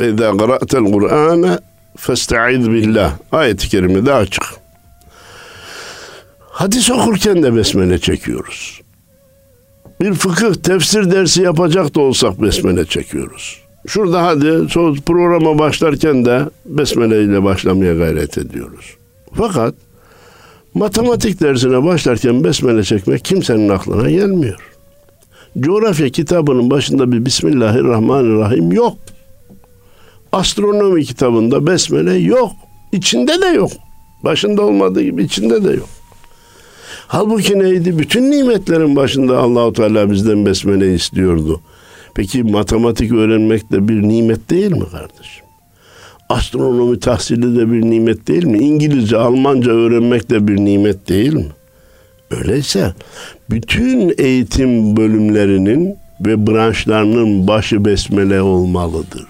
İzâ 0.00 0.30
gara'tel 0.30 0.92
Kur'âne 0.92 1.58
festaiz 1.96 2.70
billah. 2.70 3.12
Ayet-i 3.32 3.68
kerime 3.68 4.06
de 4.06 4.12
açık. 4.12 4.44
Hadis 6.40 6.90
okurken 6.90 7.42
de 7.42 7.56
besmele 7.56 7.98
çekiyoruz. 7.98 8.80
Bir 10.00 10.14
fıkıh 10.14 10.54
tefsir 10.54 11.10
dersi 11.10 11.42
yapacak 11.42 11.94
da 11.94 12.00
olsak 12.00 12.42
besmele 12.42 12.84
çekiyoruz. 12.84 13.60
Şurada 13.86 14.22
hadi 14.22 14.66
programa 15.06 15.58
başlarken 15.58 16.24
de 16.24 16.42
besmele 16.66 17.22
ile 17.22 17.44
başlamaya 17.44 17.94
gayret 17.94 18.38
ediyoruz. 18.38 18.96
Fakat 19.34 19.74
matematik 20.74 21.40
dersine 21.40 21.84
başlarken 21.84 22.44
besmele 22.44 22.84
çekmek 22.84 23.24
kimsenin 23.24 23.68
aklına 23.68 24.10
gelmiyor. 24.10 24.70
Coğrafya 25.60 26.08
kitabının 26.08 26.70
başında 26.70 27.12
bir 27.12 27.24
Bismillahirrahmanirrahim 27.24 28.72
yok. 28.72 28.96
Astronomi 30.32 31.04
kitabında 31.04 31.66
besmele 31.66 32.14
yok. 32.14 32.52
İçinde 32.92 33.40
de 33.40 33.46
yok. 33.46 33.70
Başında 34.24 34.62
olmadığı 34.62 35.02
gibi 35.02 35.24
içinde 35.24 35.64
de 35.64 35.70
yok. 35.70 35.88
Halbuki 37.06 37.58
neydi? 37.58 37.98
Bütün 37.98 38.30
nimetlerin 38.30 38.96
başında 38.96 39.38
Allahu 39.38 39.72
Teala 39.72 40.10
bizden 40.10 40.46
besmele 40.46 40.94
istiyordu. 40.94 41.60
Peki 42.14 42.42
matematik 42.42 43.12
öğrenmek 43.12 43.72
de 43.72 43.88
bir 43.88 44.02
nimet 44.02 44.50
değil 44.50 44.72
mi 44.72 44.90
kardeşim? 44.90 45.43
Astronomi 46.34 47.00
tahsili 47.00 47.56
de 47.56 47.72
bir 47.72 47.82
nimet 47.82 48.28
değil 48.28 48.44
mi? 48.44 48.58
İngilizce, 48.58 49.16
Almanca 49.16 49.70
öğrenmek 49.70 50.30
de 50.30 50.48
bir 50.48 50.56
nimet 50.56 51.08
değil 51.08 51.34
mi? 51.34 51.46
Öyleyse 52.30 52.92
bütün 53.50 54.14
eğitim 54.18 54.96
bölümlerinin 54.96 55.96
ve 56.20 56.46
branşlarının 56.46 57.46
başı 57.48 57.84
besmele 57.84 58.42
olmalıdır. 58.42 59.26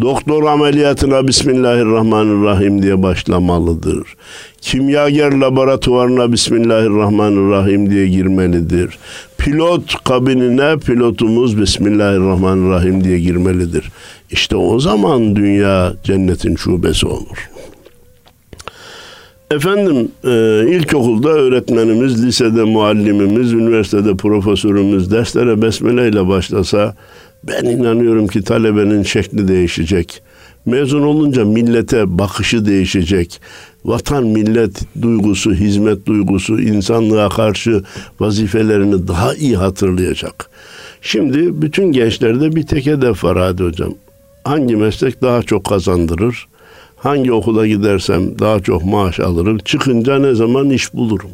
Doktor 0.00 0.42
ameliyatına 0.42 1.28
Bismillahirrahmanirrahim 1.28 2.82
diye 2.82 3.02
başlamalıdır. 3.02 4.14
Kimyager 4.60 5.32
laboratuvarına 5.32 6.32
Bismillahirrahmanirrahim 6.32 7.90
diye 7.90 8.08
girmelidir. 8.08 8.98
Pilot 9.38 10.04
kabinine 10.04 10.76
pilotumuz 10.78 11.60
Bismillahirrahmanirrahim 11.60 13.04
diye 13.04 13.18
girmelidir. 13.18 13.84
İşte 14.30 14.56
o 14.56 14.80
zaman 14.80 15.36
dünya 15.36 15.94
cennetin 16.04 16.56
şubesi 16.56 17.06
olur. 17.06 17.50
Efendim 19.50 20.08
e, 20.24 20.64
ilkokulda 20.76 21.28
öğretmenimiz, 21.28 22.26
lisede 22.26 22.62
muallimimiz, 22.62 23.52
üniversitede 23.52 24.14
profesörümüz 24.16 25.10
derslere 25.10 25.62
besmele 25.62 26.08
ile 26.08 26.28
başlasa 26.28 26.94
ben 27.44 27.64
inanıyorum 27.64 28.26
ki 28.26 28.42
talebenin 28.42 29.02
şekli 29.02 29.48
değişecek. 29.48 30.22
Mezun 30.66 31.02
olunca 31.02 31.44
millete 31.44 32.18
bakışı 32.18 32.66
değişecek. 32.66 33.40
Vatan 33.84 34.26
millet 34.26 35.02
duygusu, 35.02 35.54
hizmet 35.54 36.06
duygusu, 36.06 36.60
insanlığa 36.60 37.28
karşı 37.28 37.82
vazifelerini 38.20 39.08
daha 39.08 39.34
iyi 39.34 39.56
hatırlayacak. 39.56 40.50
Şimdi 41.02 41.62
bütün 41.62 41.92
gençlerde 41.92 42.56
bir 42.56 42.66
tek 42.66 42.86
hedef 42.86 43.24
var 43.24 43.38
hadi 43.38 43.62
hocam. 43.62 43.94
Hangi 44.44 44.76
meslek 44.76 45.22
daha 45.22 45.42
çok 45.42 45.64
kazandırır? 45.64 46.46
Hangi 46.96 47.32
okula 47.32 47.66
gidersem 47.66 48.38
daha 48.38 48.60
çok 48.60 48.84
maaş 48.84 49.20
alırım? 49.20 49.58
Çıkınca 49.58 50.18
ne 50.18 50.34
zaman 50.34 50.70
iş 50.70 50.94
bulurum? 50.94 51.30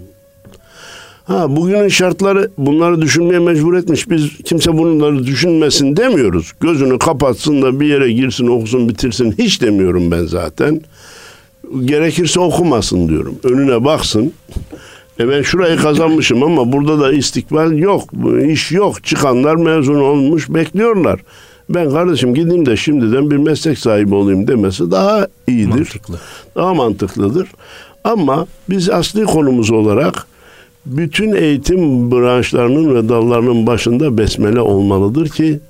Ha 1.25 1.57
bugünün 1.57 1.88
şartları 1.88 2.50
bunları 2.59 3.02
düşünmeye 3.02 3.38
mecbur 3.38 3.75
etmiş. 3.75 4.11
Biz 4.11 4.31
kimse 4.45 4.79
bunları 4.79 5.26
düşünmesin 5.26 5.97
demiyoruz. 5.97 6.52
Gözünü 6.61 6.99
kapatsın 6.99 7.62
da 7.62 7.81
bir 7.81 7.87
yere 7.87 8.12
girsin, 8.12 8.47
okusun, 8.47 8.88
bitirsin 8.88 9.35
hiç 9.38 9.62
demiyorum 9.62 10.11
ben 10.11 10.25
zaten. 10.25 10.81
Gerekirse 11.85 12.40
okumasın 12.40 13.09
diyorum. 13.09 13.35
Önüne 13.45 13.85
baksın. 13.85 14.33
E 15.21 15.29
ben 15.29 15.43
şurayı 15.43 15.76
kazanmışım 15.76 16.43
ama 16.43 16.73
burada 16.73 17.00
da 17.00 17.12
istikbal 17.12 17.79
yok. 17.79 18.02
iş 18.47 18.73
yok. 18.73 19.05
Çıkanlar 19.05 19.55
mezun 19.55 20.00
olmuş 20.00 20.49
bekliyorlar. 20.49 21.21
Ben 21.71 21.91
kardeşim 21.91 22.35
gideyim 22.35 22.67
de 22.67 22.77
şimdiden 22.77 23.31
bir 23.31 23.37
meslek 23.37 23.79
sahibi 23.79 24.15
olayım 24.15 24.47
demesi 24.47 24.91
daha 24.91 25.26
iyidir. 25.47 25.69
Mantıklı. 25.69 26.19
Daha 26.56 26.75
mantıklıdır. 26.75 27.49
Ama 28.04 28.47
biz 28.71 28.91
asli 28.91 29.25
konumuz 29.25 29.71
olarak 29.71 30.26
bütün 30.87 31.33
eğitim 31.33 32.11
branşlarının 32.11 32.95
ve 32.95 33.09
dallarının 33.09 33.67
başında 33.67 34.19
besmele 34.19 34.61
olmalıdır 34.61 35.28
ki 35.28 35.61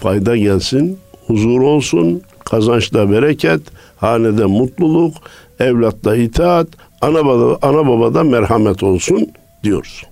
fayda 0.00 0.36
gelsin, 0.36 0.98
huzur 1.26 1.60
olsun, 1.60 2.22
kazançta 2.44 3.10
bereket, 3.10 3.60
hanede 3.96 4.44
mutluluk, 4.44 5.14
evlatta 5.60 6.16
itaat, 6.16 6.68
ana 7.00 7.26
baba, 7.26 7.58
ana 7.62 7.88
babada 7.88 8.24
merhamet 8.24 8.82
olsun 8.82 9.28
diyoruz. 9.64 10.02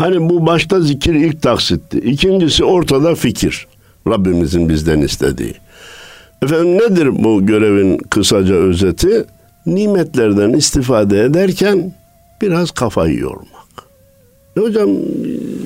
Hani 0.00 0.28
bu 0.28 0.46
başta 0.46 0.80
zikir 0.80 1.14
ilk 1.14 1.42
taksitti. 1.42 1.98
İkincisi 1.98 2.64
ortada 2.64 3.14
fikir. 3.14 3.66
Rabbimizin 4.08 4.68
bizden 4.68 5.00
istediği. 5.00 5.54
Efendim 6.42 6.78
nedir 6.78 7.24
bu 7.24 7.46
görevin 7.46 7.98
kısaca 7.98 8.54
özeti? 8.54 9.24
Nimetlerden 9.66 10.52
istifade 10.52 11.22
ederken 11.22 11.92
biraz 12.42 12.70
kafayı 12.70 13.18
yormak. 13.18 13.70
E 14.56 14.60
hocam 14.60 14.90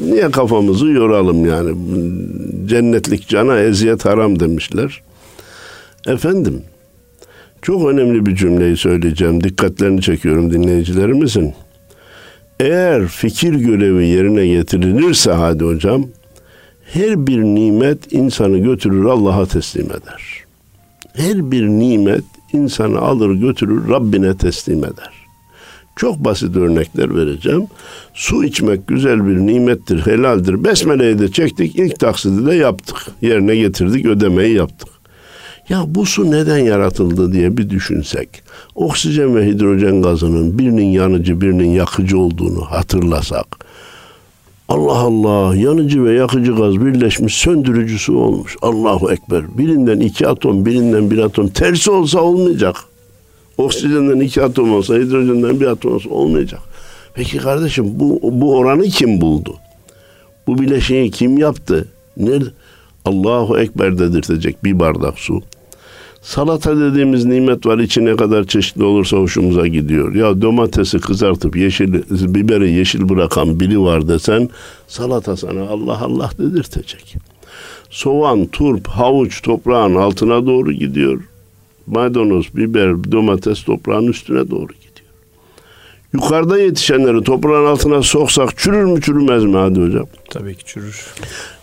niye 0.04 0.30
kafamızı 0.30 0.86
yoralım 0.86 1.46
yani? 1.46 1.76
Cennetlik 2.68 3.28
cana 3.28 3.58
eziyet 3.58 4.04
haram 4.04 4.40
demişler. 4.40 5.02
Efendim 6.06 6.62
çok 7.62 7.88
önemli 7.88 8.26
bir 8.26 8.36
cümleyi 8.36 8.76
söyleyeceğim. 8.76 9.44
Dikkatlerini 9.44 10.02
çekiyorum 10.02 10.52
dinleyicilerimizin. 10.52 11.54
Eğer 12.64 13.06
fikir 13.06 13.54
görevi 13.54 14.06
yerine 14.06 14.46
getirilirse 14.46 15.32
hadi 15.32 15.64
hocam 15.64 16.06
her 16.92 17.26
bir 17.26 17.38
nimet 17.38 18.12
insanı 18.12 18.58
götürür 18.58 19.04
Allah'a 19.04 19.46
teslim 19.46 19.86
eder. 19.86 20.44
Her 21.12 21.50
bir 21.50 21.66
nimet 21.66 22.24
insanı 22.52 22.98
alır 22.98 23.34
götürür 23.34 23.88
Rabbine 23.88 24.36
teslim 24.36 24.78
eder. 24.78 25.12
Çok 25.96 26.18
basit 26.18 26.56
örnekler 26.56 27.16
vereceğim. 27.16 27.66
Su 28.14 28.44
içmek 28.44 28.86
güzel 28.88 29.28
bir 29.28 29.36
nimettir, 29.36 30.06
helaldir. 30.06 30.64
Besmele'yi 30.64 31.18
de 31.18 31.32
çektik, 31.32 31.76
ilk 31.76 32.00
taksidi 32.00 32.46
de 32.46 32.54
yaptık. 32.54 32.96
Yerine 33.20 33.56
getirdik, 33.56 34.06
ödemeyi 34.06 34.54
yaptık. 34.54 34.88
Ya 35.68 35.84
bu 35.86 36.06
su 36.06 36.30
neden 36.30 36.58
yaratıldı 36.58 37.32
diye 37.32 37.56
bir 37.56 37.70
düşünsek. 37.70 38.28
Oksijen 38.74 39.36
ve 39.36 39.46
hidrojen 39.46 40.02
gazının 40.02 40.58
birinin 40.58 40.86
yanıcı 40.86 41.40
birinin 41.40 41.70
yakıcı 41.70 42.18
olduğunu 42.18 42.60
hatırlasak. 42.64 43.46
Allah 44.68 44.98
Allah 44.98 45.56
yanıcı 45.56 46.04
ve 46.04 46.12
yakıcı 46.12 46.52
gaz 46.56 46.80
birleşmiş 46.80 47.34
söndürücü 47.34 47.98
su 47.98 48.18
olmuş. 48.18 48.56
Allahu 48.62 49.12
Ekber. 49.12 49.58
Birinden 49.58 50.00
iki 50.00 50.28
atom 50.28 50.66
birinden 50.66 51.10
bir 51.10 51.18
atom 51.18 51.48
tersi 51.48 51.90
olsa 51.90 52.20
olmayacak. 52.20 52.76
Oksijenden 53.58 54.20
iki 54.20 54.42
atom 54.42 54.74
olsa 54.74 54.94
hidrojenden 54.94 55.60
bir 55.60 55.66
atom 55.66 55.94
olsa 55.94 56.10
olmayacak. 56.10 56.60
Peki 57.14 57.38
kardeşim 57.38 58.00
bu, 58.00 58.20
bu 58.22 58.56
oranı 58.56 58.82
kim 58.82 59.20
buldu? 59.20 59.54
Bu 60.46 60.58
bileşeği 60.58 61.10
kim 61.10 61.38
yaptı? 61.38 61.88
Nerede? 62.16 62.50
Allahu 63.04 63.58
Ekber 63.58 63.98
dedirtecek 63.98 64.64
bir 64.64 64.78
bardak 64.78 65.18
su. 65.18 65.42
Salata 66.24 66.80
dediğimiz 66.80 67.24
nimet 67.24 67.66
var. 67.66 67.78
İçi 67.78 68.04
ne 68.04 68.16
kadar 68.16 68.44
çeşitli 68.44 68.84
olursa 68.84 69.16
hoşumuza 69.16 69.66
gidiyor. 69.66 70.14
Ya 70.14 70.42
domatesi 70.42 70.98
kızartıp 70.98 71.56
yeşil 71.56 71.92
biberi 72.10 72.70
yeşil 72.72 73.08
bırakan 73.08 73.60
biri 73.60 73.80
var 73.80 74.08
desen 74.08 74.48
salata 74.88 75.36
sana 75.36 75.62
Allah 75.62 76.00
Allah 76.00 76.30
dedirtecek. 76.38 77.16
Soğan, 77.90 78.46
turp, 78.46 78.88
havuç 78.88 79.42
toprağın 79.42 79.94
altına 79.94 80.46
doğru 80.46 80.72
gidiyor. 80.72 81.22
Maydanoz, 81.86 82.56
biber, 82.56 83.12
domates 83.12 83.62
toprağın 83.62 84.06
üstüne 84.06 84.50
doğru 84.50 84.72
gidiyor. 84.72 85.08
Yukarıda 86.12 86.58
yetişenleri 86.58 87.24
toprağın 87.24 87.66
altına 87.66 88.02
soksak 88.02 88.58
çürür 88.58 88.84
mü 88.84 89.00
çürümez 89.00 89.44
mi 89.44 89.56
hadi 89.56 89.80
hocam? 89.80 90.06
Tabii 90.30 90.54
ki 90.54 90.64
çürür. 90.64 91.06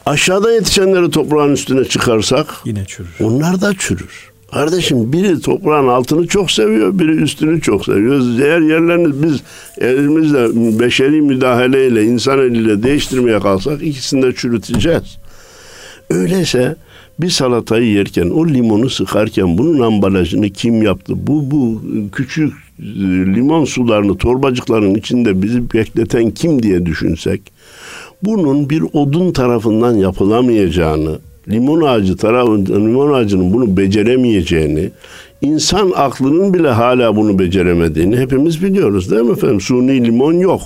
Aşağıda 0.06 0.52
yetişenleri 0.52 1.12
toprağın 1.12 1.52
üstüne 1.52 1.86
çıkarsak 1.86 2.48
yine 2.66 2.86
çürür. 2.86 3.16
Onlar 3.20 3.62
da 3.62 3.74
çürür. 3.74 4.31
Kardeşim 4.52 5.14
biri 5.14 5.40
toprağın 5.40 5.88
altını 5.88 6.28
çok 6.28 6.52
seviyor, 6.52 7.00
biri 7.00 7.12
üstünü 7.12 7.62
çok 7.62 7.86
seviyor. 7.86 8.40
Eğer 8.40 8.60
yerlerini 8.62 9.24
biz 9.24 9.42
elimizle 9.78 10.80
beşeri 10.80 11.22
müdahaleyle, 11.22 12.04
insan 12.04 12.40
eliyle 12.40 12.84
değiştirmeye 12.84 13.40
kalsak 13.40 13.84
ikisini 13.84 14.22
de 14.22 14.34
çürüteceğiz. 14.36 15.18
Öyleyse 16.10 16.76
bir 17.20 17.30
salatayı 17.30 17.94
yerken, 17.94 18.30
o 18.30 18.48
limonu 18.48 18.90
sıkarken 18.90 19.58
bunun 19.58 19.80
ambalajını 19.80 20.50
kim 20.50 20.84
yaptı? 20.84 21.14
Bu 21.18 21.52
bu 21.52 21.82
küçük 22.12 22.54
e, 22.80 22.84
limon 23.36 23.66
sularını 23.66 24.18
torbacıkların 24.18 24.96
içinde 24.96 25.42
bizi 25.42 25.74
bekleten 25.74 26.32
kim 26.32 26.64
diye 26.64 26.86
düşünsek, 26.86 27.42
bunun 28.24 28.70
bir 28.70 28.84
odun 28.94 29.32
tarafından 29.32 29.94
yapılamayacağını, 29.94 31.20
limon 31.50 31.82
ağacı 31.82 32.18
tarafından 32.18 32.86
limon 32.86 33.14
ağacının 33.14 33.54
bunu 33.54 33.78
beceremeyeceğini, 33.78 34.90
insan 35.42 35.92
aklının 35.96 36.54
bile 36.54 36.70
hala 36.70 37.16
bunu 37.16 37.40
beceremediğini 37.40 38.18
hepimiz 38.18 38.64
biliyoruz 38.64 39.12
değil 39.12 39.22
mi 39.22 39.32
efendim? 39.32 39.62
Suni 39.62 40.06
limon 40.06 40.34
yok. 40.34 40.62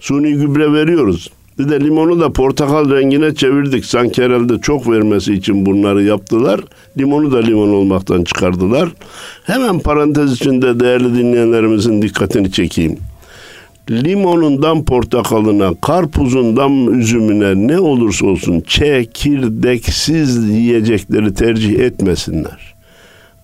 Suni 0.00 0.32
gübre 0.32 0.72
veriyoruz. 0.72 1.30
Bir 1.58 1.68
de 1.68 1.80
limonu 1.80 2.20
da 2.20 2.32
portakal 2.32 2.90
rengine 2.90 3.34
çevirdik. 3.34 3.84
Sanki 3.84 4.22
herhalde 4.22 4.58
çok 4.58 4.90
vermesi 4.90 5.34
için 5.34 5.66
bunları 5.66 6.02
yaptılar. 6.02 6.60
Limonu 6.98 7.32
da 7.32 7.38
limon 7.38 7.68
olmaktan 7.68 8.24
çıkardılar. 8.24 8.88
Hemen 9.44 9.78
parantez 9.78 10.32
içinde 10.32 10.80
değerli 10.80 11.14
dinleyenlerimizin 11.18 12.02
dikkatini 12.02 12.52
çekeyim. 12.52 12.98
Limonundan 13.90 14.84
portakalına, 14.84 15.74
karpuzundan 15.80 16.98
üzümüne 16.98 17.68
ne 17.68 17.80
olursa 17.80 18.26
olsun 18.26 18.60
çekirdeksiz 18.60 20.50
yiyecekleri 20.50 21.34
tercih 21.34 21.78
etmesinler. 21.78 22.74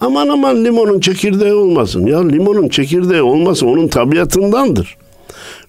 Aman 0.00 0.28
aman 0.28 0.64
limonun 0.64 1.00
çekirdeği 1.00 1.52
olmasın. 1.52 2.06
Ya 2.06 2.28
limonun 2.28 2.68
çekirdeği 2.68 3.22
olması 3.22 3.66
onun 3.66 3.88
tabiatındandır 3.88 4.96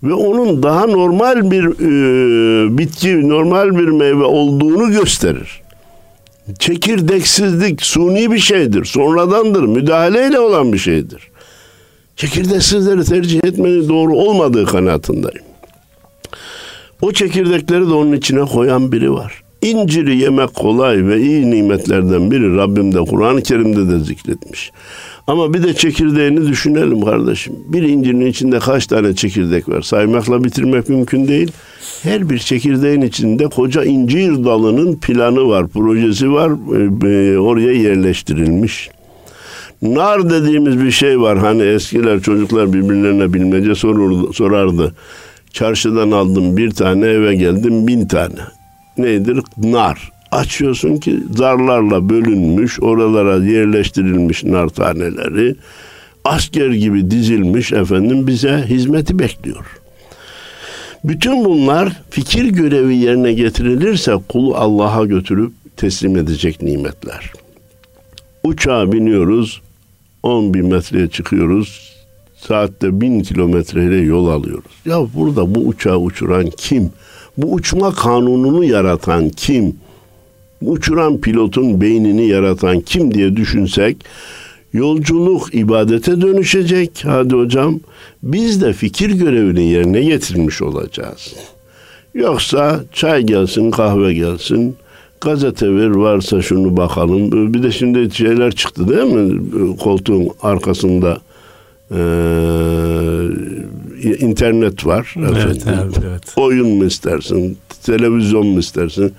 ve 0.04 0.14
onun 0.14 0.64
daha 0.64 0.88
normal 0.88 1.52
bir 1.52 1.64
e, 1.64 2.78
bitki, 2.78 3.30
normal 3.30 3.78
bir 3.78 3.88
meyve 3.88 4.24
olduğunu 4.24 4.92
gösterir. 4.92 5.62
Çekirdeksizlik 6.60 7.82
suni 7.82 8.32
bir 8.32 8.40
şeydir, 8.40 8.86
sonradandır, 8.86 9.64
müdahaleyle 9.64 10.40
olan 10.40 10.74
bir 10.74 10.78
şeydir. 10.78 11.33
Çekirdeksizleri 12.16 13.04
tercih 13.04 13.44
etmenin 13.44 13.90
doğru 13.90 14.16
olmadığı 14.16 14.66
kanaatindeyim. 14.66 15.44
O 17.02 17.12
çekirdekleri 17.12 17.88
de 17.88 17.94
onun 17.94 18.12
içine 18.12 18.46
koyan 18.46 18.92
biri 18.92 19.14
var. 19.14 19.44
İnciri 19.62 20.18
yemek 20.18 20.54
kolay 20.54 21.08
ve 21.08 21.22
iyi 21.22 21.52
nimetlerden 21.52 22.32
biri 22.32 22.58
Rabbim 22.58 22.94
de 22.94 23.00
Kur'an-ı 23.00 23.42
Kerim'de 23.42 23.92
de 23.92 24.00
zikretmiş. 24.00 24.72
Ama 25.28 25.54
bir 25.54 25.64
de 25.64 25.74
çekirdeğini 25.74 26.48
düşünelim 26.48 27.02
kardeşim. 27.02 27.54
Bir 27.68 27.84
incirin 27.84 28.26
içinde 28.26 28.60
kaç 28.60 28.88
tane 28.88 29.16
çekirdek 29.16 29.70
var? 29.70 29.82
Saymakla 29.82 30.44
bitirmek 30.44 30.90
mümkün 30.90 31.28
değil. 31.28 31.52
Her 32.04 32.30
bir 32.30 32.40
çekirdeğin 32.40 33.02
içinde 33.02 33.48
koca 33.48 33.84
incir 33.84 34.44
dalının 34.44 34.96
planı 34.96 35.48
var, 35.48 35.68
projesi 35.68 36.32
var. 36.32 36.52
E, 36.52 37.08
e, 37.08 37.38
oraya 37.38 37.72
yerleştirilmiş. 37.72 38.90
Nar 39.84 40.30
dediğimiz 40.30 40.80
bir 40.80 40.92
şey 40.92 41.20
var. 41.20 41.38
Hani 41.38 41.62
eskiler 41.62 42.20
çocuklar 42.20 42.74
birbirlerine 42.74 43.34
bilmece 43.34 43.76
sorurdu, 43.76 44.34
sorardı. 44.34 44.96
Çarşıdan 45.54 46.12
aldım 46.12 46.58
bir 46.58 46.72
tane 46.72 47.06
eve 47.06 47.36
geldim 47.36 47.88
bin 47.88 48.08
tane. 48.08 48.40
Nedir? 48.98 49.40
Nar 49.58 50.12
açıyorsun 50.32 50.98
ki 50.98 51.20
zarlarla 51.36 52.10
bölünmüş, 52.10 52.80
oralara 52.82 53.46
yerleştirilmiş 53.46 54.44
nar 54.44 54.68
taneleri 54.68 55.56
asker 56.26 56.70
gibi 56.70 57.12
dizilmiş 57.12 57.74
efendim 57.74 58.28
bize 58.28 58.64
hizmeti 58.68 59.20
bekliyor. 59.20 59.66
Bütün 61.04 61.46
bunlar 61.46 61.94
fikir 62.10 62.46
görevi 62.46 62.96
yerine 62.96 63.34
getirilirse 63.34 64.14
kulu 64.30 64.56
Allah'a 64.56 65.06
götürüp 65.06 65.52
teslim 65.78 66.18
edecek 66.18 66.62
nimetler. 66.62 67.32
Uçağa 68.44 68.92
biniyoruz, 68.92 69.62
10 70.24 70.54
bin 70.54 70.66
metreye 70.66 71.08
çıkıyoruz, 71.08 71.94
saatte 72.36 73.02
bin 73.02 73.20
kilometreyle 73.20 73.96
yol 73.96 74.28
alıyoruz. 74.28 74.72
Ya 74.86 75.08
burada 75.16 75.56
bu 75.56 75.60
uçağı 75.60 75.98
uçuran 75.98 76.50
kim? 76.58 76.92
Bu 77.38 77.54
uçma 77.54 77.94
kanununu 77.94 78.64
yaratan 78.64 79.30
kim? 79.30 79.76
uçuran 80.66 81.22
pilotun 81.22 81.82
beynini 81.82 82.28
yaratan 82.28 82.80
kim 82.80 83.14
diye 83.14 83.36
düşünsek 83.36 83.98
yolculuk 84.74 85.56
ibadete 85.56 86.22
dönüşecek 86.22 86.92
hadi 87.04 87.36
hocam. 87.36 87.80
Biz 88.24 88.62
de 88.62 88.74
fikir 88.74 89.10
görevini 89.10 89.64
yerine 89.64 90.04
getirmiş 90.04 90.62
olacağız. 90.62 91.34
Yoksa 92.14 92.84
çay 92.92 93.24
gelsin 93.24 93.72
kahve 93.72 94.14
gelsin 94.14 94.76
gazete 95.24 95.76
ver 95.76 95.90
varsa 95.90 96.42
şunu 96.42 96.78
bakalım. 96.78 97.54
Bir 97.54 97.64
de 97.64 97.72
şimdi 97.72 98.16
şeyler 98.16 98.52
çıktı 98.52 98.90
değil 98.90 99.14
mi? 99.14 99.42
Koltuğun 99.78 100.30
arkasında 100.42 101.18
ee, 101.92 103.28
internet 104.20 104.86
var. 104.86 105.16
Evet, 105.18 105.64
evet, 105.68 106.00
evet. 106.08 106.24
Oyun 106.36 106.68
mu 106.68 106.86
istersin? 106.86 107.58
Televizyon 107.86 108.48
mu 108.48 108.60
istersin? 108.60 109.14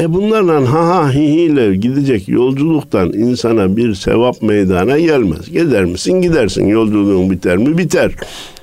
E 0.00 0.12
bunlarla 0.12 0.72
ha 0.72 0.88
ha 0.88 1.14
hi 1.14 1.18
hi 1.18 1.40
ile 1.40 1.76
gidecek 1.76 2.28
yolculuktan 2.28 3.12
insana 3.12 3.76
bir 3.76 3.94
sevap 3.94 4.42
meydana 4.42 4.98
gelmez. 4.98 5.50
Gider 5.50 5.84
misin 5.84 6.22
gidersin 6.22 6.66
yolculuğun 6.66 7.30
biter 7.30 7.56
mi 7.56 7.78
biter. 7.78 8.12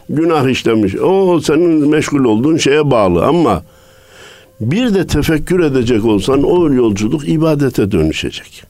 Günah 0.10 0.50
işlemiş. 0.50 0.96
O 0.96 1.40
senin 1.40 1.90
meşgul 1.90 2.26
olduğun 2.26 2.58
şeye 2.58 2.92
bağlı 2.92 3.26
ama 3.26 3.64
bir 4.62 4.94
de 4.94 5.08
tefekkür 5.08 5.60
edecek 5.60 6.06
olsan 6.06 6.44
o 6.44 6.74
yolculuk 6.74 7.30
ibadete 7.30 7.92
dönüşecek. 7.92 8.64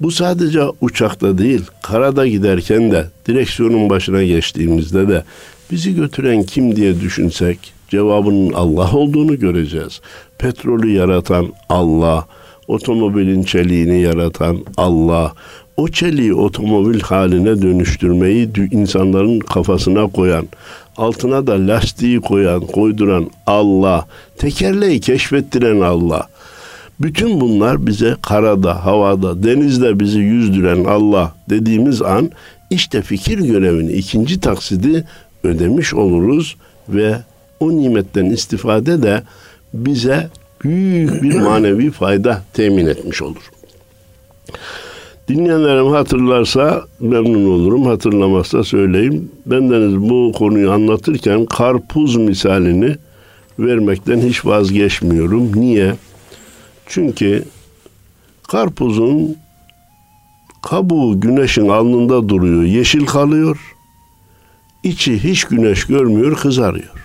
Bu 0.00 0.10
sadece 0.10 0.60
uçakta 0.80 1.38
değil, 1.38 1.62
karada 1.82 2.26
giderken 2.26 2.90
de, 2.90 3.06
direksiyonun 3.26 3.90
başına 3.90 4.24
geçtiğimizde 4.24 5.08
de 5.08 5.24
bizi 5.70 5.94
götüren 5.94 6.42
kim 6.42 6.76
diye 6.76 7.00
düşünsek 7.00 7.58
cevabının 7.88 8.52
Allah 8.52 8.92
olduğunu 8.92 9.38
göreceğiz 9.38 10.00
petrolü 10.38 10.90
yaratan 10.92 11.52
Allah, 11.68 12.26
otomobilin 12.68 13.42
çeliğini 13.42 14.00
yaratan 14.00 14.58
Allah, 14.76 15.32
o 15.76 15.88
çeliği 15.88 16.34
otomobil 16.34 17.00
haline 17.00 17.62
dönüştürmeyi 17.62 18.50
insanların 18.70 19.38
kafasına 19.38 20.06
koyan, 20.06 20.46
altına 20.98 21.46
da 21.46 21.66
lastiği 21.66 22.20
koyan, 22.20 22.60
koyduran 22.60 23.30
Allah, 23.46 24.06
tekerleği 24.38 25.00
keşfettiren 25.00 25.80
Allah. 25.80 26.28
Bütün 27.00 27.40
bunlar 27.40 27.86
bize 27.86 28.16
karada, 28.22 28.84
havada, 28.84 29.42
denizde 29.42 30.00
bizi 30.00 30.18
yüzdüren 30.18 30.84
Allah 30.84 31.34
dediğimiz 31.50 32.02
an 32.02 32.30
işte 32.70 33.02
fikir 33.02 33.38
görevini 33.38 33.92
ikinci 33.92 34.40
taksidi 34.40 35.04
ödemiş 35.44 35.94
oluruz 35.94 36.56
ve 36.88 37.16
o 37.60 37.70
nimetten 37.70 38.24
istifade 38.24 39.02
de 39.02 39.22
bize 39.74 40.28
büyük 40.64 41.22
bir 41.22 41.34
manevi 41.34 41.90
fayda 41.90 42.42
temin 42.52 42.86
etmiş 42.86 43.22
olur. 43.22 43.50
Dinleyenlerim 45.28 45.86
hatırlarsa 45.86 46.84
memnun 47.00 47.50
olurum. 47.50 47.86
Hatırlamazsa 47.86 48.64
söyleyeyim. 48.64 49.30
Bendeniz 49.46 50.00
bu 50.10 50.32
konuyu 50.38 50.72
anlatırken 50.72 51.46
karpuz 51.46 52.16
misalini 52.16 52.96
vermekten 53.58 54.20
hiç 54.20 54.46
vazgeçmiyorum. 54.46 55.60
Niye? 55.60 55.94
Çünkü 56.86 57.44
karpuzun 58.48 59.36
kabuğu 60.62 61.20
güneşin 61.20 61.68
alnında 61.68 62.28
duruyor, 62.28 62.62
yeşil 62.62 63.06
kalıyor. 63.06 63.74
İçi 64.82 65.24
hiç 65.24 65.44
güneş 65.44 65.84
görmüyor, 65.84 66.36
kızarıyor 66.36 66.98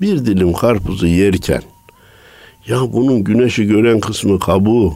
bir 0.00 0.26
dilim 0.26 0.52
karpuzu 0.52 1.06
yerken 1.06 1.62
ya 2.66 2.92
bunun 2.92 3.24
güneşi 3.24 3.66
gören 3.66 4.00
kısmı 4.00 4.38
kabuğu. 4.38 4.94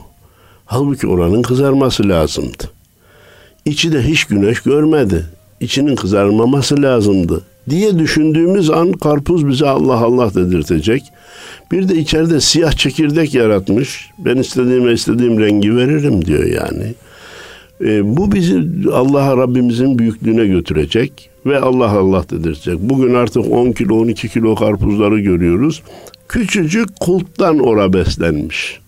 Halbuki 0.71 1.07
oranın 1.07 1.41
kızarması 1.41 2.09
lazımdı. 2.09 2.63
İçi 3.65 3.91
de 3.93 4.01
hiç 4.01 4.23
güneş 4.23 4.59
görmedi. 4.61 5.25
İçinin 5.59 5.95
kızarmaması 5.95 6.81
lazımdı 6.81 7.41
diye 7.69 7.99
düşündüğümüz 7.99 8.69
an 8.69 8.91
karpuz 8.91 9.47
bize 9.47 9.67
Allah 9.67 9.97
Allah 9.97 10.33
dedirtecek. 10.33 11.03
Bir 11.71 11.89
de 11.89 11.95
içeride 11.95 12.41
siyah 12.41 12.71
çekirdek 12.71 13.33
yaratmış. 13.33 14.09
Ben 14.17 14.37
istediğime 14.37 14.91
istediğim 14.91 15.39
rengi 15.39 15.75
veririm 15.75 16.25
diyor 16.25 16.45
yani. 16.45 16.93
E, 17.81 18.17
bu 18.17 18.31
bizi 18.31 18.63
Allah'a 18.93 19.37
Rabbimizin 19.37 19.99
büyüklüğüne 19.99 20.45
götürecek 20.45 21.29
ve 21.45 21.59
Allah 21.59 21.89
Allah 21.89 22.25
dedirtecek. 22.29 22.79
Bugün 22.79 23.13
artık 23.13 23.51
10 23.51 23.71
kilo 23.71 23.95
12 23.95 24.29
kilo 24.29 24.55
karpuzları 24.55 25.19
görüyoruz. 25.19 25.83
Küçücük 26.27 26.99
kulptan 26.99 27.59
ora 27.59 27.93
beslenmiş. 27.93 28.80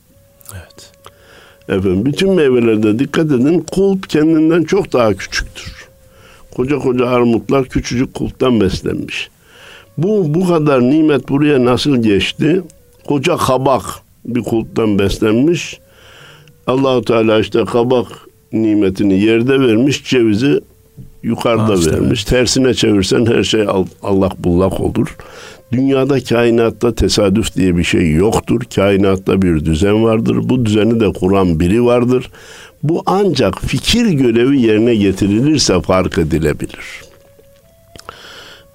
Efendim 1.70 2.06
bütün 2.06 2.34
meyvelerde 2.34 3.00
dikkat 3.00 3.26
edin 3.26 3.66
kulp 3.72 4.10
kendinden 4.10 4.64
çok 4.64 4.94
daha 4.94 5.14
küçüktür. 5.14 5.74
Koca 6.56 6.80
koca 6.80 7.08
armutlar 7.08 7.66
küçücük 7.66 8.14
kulptan 8.14 8.62
beslenmiş. 8.62 9.30
Bu 9.98 10.34
bu 10.34 10.48
kadar 10.48 10.82
nimet 10.82 11.30
buraya 11.30 11.66
nasıl 11.66 11.98
geçti? 11.98 12.62
Koca 13.08 13.38
kabak 13.38 13.84
bir 14.26 14.42
kulptan 14.42 15.00
beslenmiş. 15.00 15.80
Allahu 16.68 17.02
Teala 17.02 17.40
işte 17.40 17.66
kabak 17.66 18.08
nimetini 18.54 19.20
yerde 19.20 19.60
vermiş, 19.60 20.04
cevizi 20.04 20.62
yukarıda 21.24 21.64
Ağaçta 21.64 21.92
vermiş. 21.92 22.20
Evet. 22.24 22.30
Tersine 22.30 22.74
çevirsen 22.74 23.26
her 23.26 23.44
şey 23.44 23.66
allak 24.04 24.44
bullak 24.44 24.80
olur. 24.80 25.18
Dünyada 25.74 26.24
kainatta 26.24 26.96
tesadüf 26.96 27.56
diye 27.56 27.78
bir 27.78 27.84
şey 27.84 28.12
yoktur. 28.12 28.62
Kainatta 28.76 29.42
bir 29.42 29.66
düzen 29.66 30.04
vardır. 30.04 30.38
Bu 30.44 30.66
düzeni 30.66 31.00
de 31.00 31.14
kuran 31.14 31.60
biri 31.60 31.86
vardır. 31.86 32.30
Bu 32.84 33.04
ancak 33.06 33.62
fikir 33.62 34.06
görevi 34.06 34.62
yerine 34.62 34.96
getirilirse 34.96 35.82
fark 35.82 36.18
edilebilir. 36.18 37.02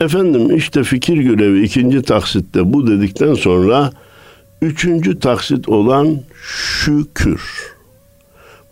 Efendim 0.00 0.56
işte 0.56 0.82
fikir 0.82 1.16
görevi 1.16 1.62
ikinci 1.62 2.02
taksitte 2.02 2.72
bu 2.72 2.86
dedikten 2.86 3.34
sonra 3.34 3.92
üçüncü 4.62 5.18
taksit 5.18 5.68
olan 5.68 6.20
şükür. 6.82 7.40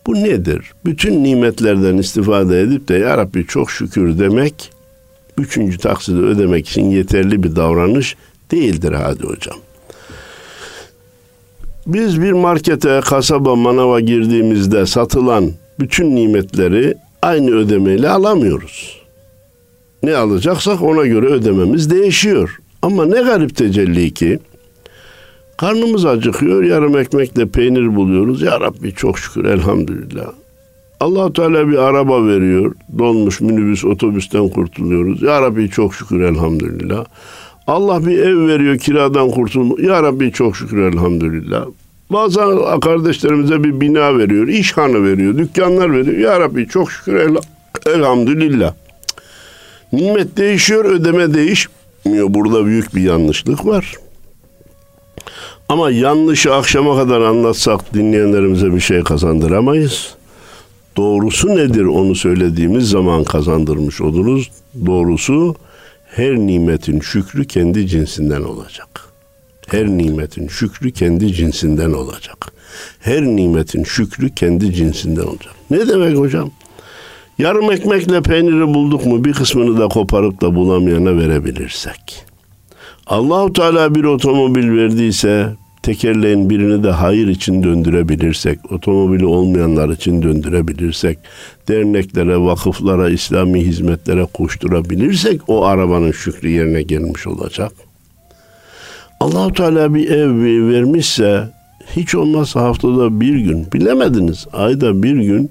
Bu 0.06 0.14
nedir? 0.14 0.72
Bütün 0.84 1.24
nimetlerden 1.24 1.96
istifade 1.96 2.60
edip 2.60 2.88
de 2.88 2.94
Ya 2.94 3.18
Rabbi 3.18 3.46
çok 3.46 3.70
şükür 3.70 4.18
demek 4.18 4.75
üçüncü 5.38 5.78
taksidi 5.78 6.18
ödemek 6.18 6.68
için 6.68 6.90
yeterli 6.90 7.42
bir 7.42 7.56
davranış 7.56 8.16
değildir 8.50 8.92
hadi 8.92 9.22
hocam. 9.22 9.56
Biz 11.86 12.22
bir 12.22 12.32
markete, 12.32 13.00
kasaba, 13.04 13.56
manava 13.56 14.00
girdiğimizde 14.00 14.86
satılan 14.86 15.52
bütün 15.80 16.16
nimetleri 16.16 16.94
aynı 17.22 17.50
ödemeyle 17.50 18.08
alamıyoruz. 18.08 19.00
Ne 20.02 20.16
alacaksak 20.16 20.82
ona 20.82 21.06
göre 21.06 21.26
ödememiz 21.26 21.90
değişiyor. 21.90 22.58
Ama 22.82 23.06
ne 23.06 23.22
garip 23.22 23.56
tecelli 23.56 24.14
ki 24.14 24.38
karnımız 25.56 26.04
acıkıyor, 26.06 26.64
yarım 26.64 26.98
ekmekle 26.98 27.46
peynir 27.46 27.96
buluyoruz. 27.96 28.42
Ya 28.42 28.60
Rabbi 28.60 28.92
çok 28.92 29.18
şükür 29.18 29.44
elhamdülillah. 29.44 30.26
Allah 31.00 31.32
Teala 31.32 31.68
bir 31.68 31.78
araba 31.78 32.26
veriyor. 32.26 32.74
Dolmuş 32.98 33.40
minibüs, 33.40 33.84
otobüsten 33.84 34.48
kurtuluyoruz. 34.48 35.22
Ya 35.22 35.42
Rabbi 35.42 35.70
çok 35.70 35.94
şükür 35.94 36.20
elhamdülillah. 36.20 37.04
Allah 37.66 38.06
bir 38.06 38.18
ev 38.18 38.46
veriyor 38.46 38.78
kiradan 38.78 39.30
kurtul. 39.30 39.78
Ya 39.78 40.02
Rabbi 40.02 40.32
çok 40.32 40.56
şükür 40.56 40.82
elhamdülillah. 40.82 41.66
Bazen 42.10 42.80
kardeşlerimize 42.80 43.64
bir 43.64 43.80
bina 43.80 44.18
veriyor, 44.18 44.48
işhanı 44.48 45.04
veriyor, 45.04 45.38
dükkanlar 45.38 45.92
veriyor. 45.92 46.18
Ya 46.18 46.40
Rabbi 46.40 46.68
çok 46.68 46.92
şükür 46.92 47.14
el, 47.14 47.36
elhamdülillah. 47.86 48.74
Nimet 49.92 50.36
değişiyor, 50.36 50.84
ödeme 50.84 51.34
değişmiyor. 51.34 52.26
Burada 52.28 52.66
büyük 52.66 52.94
bir 52.94 53.02
yanlışlık 53.02 53.66
var. 53.66 53.94
Ama 55.68 55.90
yanlışı 55.90 56.54
akşama 56.54 56.96
kadar 56.96 57.20
anlatsak 57.20 57.94
dinleyenlerimize 57.94 58.74
bir 58.74 58.80
şey 58.80 59.04
kazandıramayız. 59.04 60.14
Doğrusu 60.96 61.56
nedir 61.56 61.84
onu 61.84 62.14
söylediğimiz 62.14 62.90
zaman 62.90 63.24
kazandırmış 63.24 64.00
oluruz. 64.00 64.50
Doğrusu 64.86 65.54
her 66.06 66.36
nimetin 66.36 67.00
şükrü 67.00 67.44
kendi 67.44 67.86
cinsinden 67.88 68.42
olacak. 68.42 68.88
Her 69.66 69.86
nimetin 69.86 70.48
şükrü 70.48 70.92
kendi 70.92 71.32
cinsinden 71.32 71.92
olacak. 71.92 72.52
Her 73.00 73.22
nimetin 73.22 73.84
şükrü 73.84 74.34
kendi 74.34 74.74
cinsinden 74.74 75.22
olacak. 75.22 75.54
Ne 75.70 75.88
demek 75.88 76.16
hocam? 76.18 76.50
Yarım 77.38 77.72
ekmekle 77.72 78.22
peyniri 78.22 78.74
bulduk 78.74 79.06
mu 79.06 79.24
bir 79.24 79.32
kısmını 79.32 79.80
da 79.80 79.88
koparıp 79.88 80.40
da 80.40 80.54
bulamayana 80.54 81.16
verebilirsek. 81.16 82.24
Allahu 83.06 83.52
Teala 83.52 83.94
bir 83.94 84.04
otomobil 84.04 84.70
verdiyse 84.70 85.56
tekerleğin 85.86 86.50
birini 86.50 86.84
de 86.84 86.90
hayır 86.90 87.28
için 87.28 87.62
döndürebilirsek, 87.62 88.72
otomobili 88.72 89.26
olmayanlar 89.26 89.88
için 89.88 90.22
döndürebilirsek, 90.22 91.18
derneklere, 91.68 92.38
vakıflara, 92.38 93.08
İslami 93.08 93.60
hizmetlere 93.64 94.24
koşturabilirsek 94.24 95.40
o 95.48 95.64
arabanın 95.64 96.12
şükrü 96.12 96.48
yerine 96.48 96.82
gelmiş 96.82 97.26
olacak. 97.26 97.72
Allahu 99.20 99.52
Teala 99.52 99.94
bir 99.94 100.10
ev 100.10 100.42
vermişse 100.72 101.48
hiç 101.96 102.14
olmazsa 102.14 102.60
haftada 102.60 103.20
bir 103.20 103.34
gün 103.34 103.72
bilemediniz 103.72 104.46
ayda 104.52 105.02
bir 105.02 105.16
gün 105.16 105.50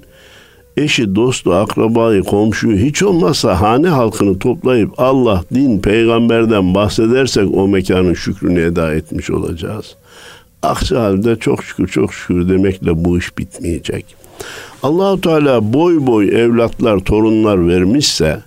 eşi, 0.77 1.15
dostu, 1.15 1.53
akrabayı, 1.53 2.23
komşuyu 2.23 2.77
hiç 2.77 3.03
olmazsa 3.03 3.61
hane 3.61 3.87
halkını 3.87 4.39
toplayıp 4.39 4.89
Allah, 4.97 5.43
din, 5.53 5.79
peygamberden 5.79 6.75
bahsedersek 6.75 7.53
o 7.53 7.67
mekanın 7.67 8.13
şükrünü 8.13 8.61
eda 8.61 8.93
etmiş 8.93 9.29
olacağız. 9.29 9.95
Aksi 10.65 10.95
halde 10.95 11.35
çok 11.35 11.63
şükür 11.63 11.87
çok 11.87 12.13
şükür 12.13 12.49
demekle 12.49 13.05
bu 13.05 13.17
iş 13.17 13.37
bitmeyecek. 13.37 14.15
Allahu 14.83 15.21
Teala 15.21 15.73
boy 15.73 16.07
boy 16.07 16.41
evlatlar, 16.43 16.99
torunlar 16.99 17.67
vermişse 17.67 18.39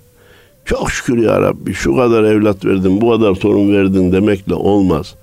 çok 0.64 0.90
şükür 0.90 1.18
ya 1.18 1.40
Rabbi 1.40 1.74
şu 1.74 1.96
kadar 1.96 2.24
evlat 2.24 2.64
verdin, 2.64 3.00
bu 3.00 3.11
kadar 3.11 3.35
torun 3.35 3.72
verdin 3.72 4.12
demekle 4.12 4.54
olmaz. 4.54 5.14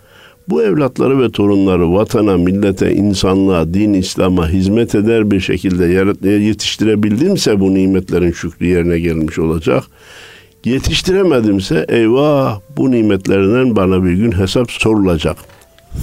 Bu 0.49 0.63
evlatları 0.63 1.21
ve 1.21 1.31
torunları 1.31 1.93
vatana, 1.93 2.37
millete, 2.37 2.93
insanlığa, 2.93 3.73
din, 3.73 3.93
İslam'a 3.93 4.49
hizmet 4.49 4.95
eder 4.95 5.31
bir 5.31 5.39
şekilde 5.39 5.85
yetiştirebildimse 6.29 7.59
bu 7.59 7.73
nimetlerin 7.73 8.31
şükrü 8.31 8.65
yerine 8.65 8.99
gelmiş 8.99 9.39
olacak. 9.39 9.83
Yetiştiremedimse 10.65 11.85
eyvah 11.89 12.59
bu 12.77 12.91
nimetlerinden 12.91 13.75
bana 13.75 14.03
bir 14.03 14.13
gün 14.13 14.31
hesap 14.31 14.71
sorulacak. 14.71 15.37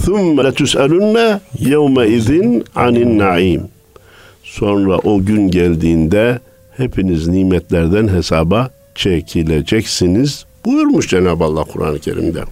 ثُمَّ 0.03 0.35
لَتُسْأَلُنَّ 0.47 1.39
يَوْمَ 1.73 1.95
اِذٍ 2.15 2.29
عَنِ 2.75 2.95
النَّعِيمِ 3.05 3.61
Sonra 4.43 4.97
o 4.97 5.25
gün 5.25 5.47
geldiğinde 5.51 6.39
hepiniz 6.77 7.27
nimetlerden 7.27 8.07
hesaba 8.07 8.69
çekileceksiniz 8.95 10.45
buyurmuş 10.65 11.09
Cenab-ı 11.09 11.43
Allah 11.43 11.63
Kur'an-ı 11.63 11.99
Kerim'de. 11.99 12.43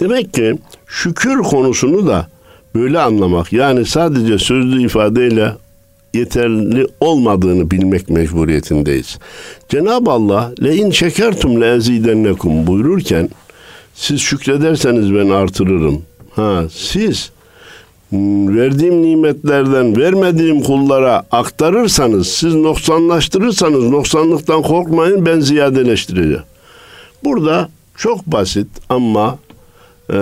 Demek 0.00 0.34
ki 0.34 0.58
şükür 0.86 1.38
konusunu 1.38 2.06
da 2.06 2.26
böyle 2.74 2.98
anlamak 2.98 3.52
yani 3.52 3.86
sadece 3.86 4.38
sözlü 4.38 4.84
ifadeyle 4.84 5.52
yeterli 6.14 6.86
olmadığını 7.00 7.70
bilmek 7.70 8.08
mecburiyetindeyiz. 8.08 9.18
Cenab-ı 9.68 10.10
Allah 10.10 10.52
le 10.62 10.76
in 10.76 10.90
şekertum 10.90 11.60
le 11.60 11.74
ezidennekum 11.74 12.66
buyururken 12.66 13.30
siz 13.97 14.21
şükrederseniz 14.21 15.13
ben 15.13 15.29
artırırım. 15.29 16.01
Ha 16.35 16.63
siz 16.71 17.31
verdiğim 18.47 19.01
nimetlerden 19.01 19.97
vermediğim 19.97 20.61
kullara 20.61 21.23
aktarırsanız, 21.31 22.27
siz 22.27 22.55
noksanlaştırırsanız 22.55 23.83
noksanlıktan 23.89 24.61
korkmayın 24.61 25.25
ben 25.25 25.39
ziyadeleştireceğim. 25.39 26.43
Burada 27.23 27.69
çok 27.97 28.25
basit 28.27 28.67
ama 28.89 29.37
e, 30.13 30.19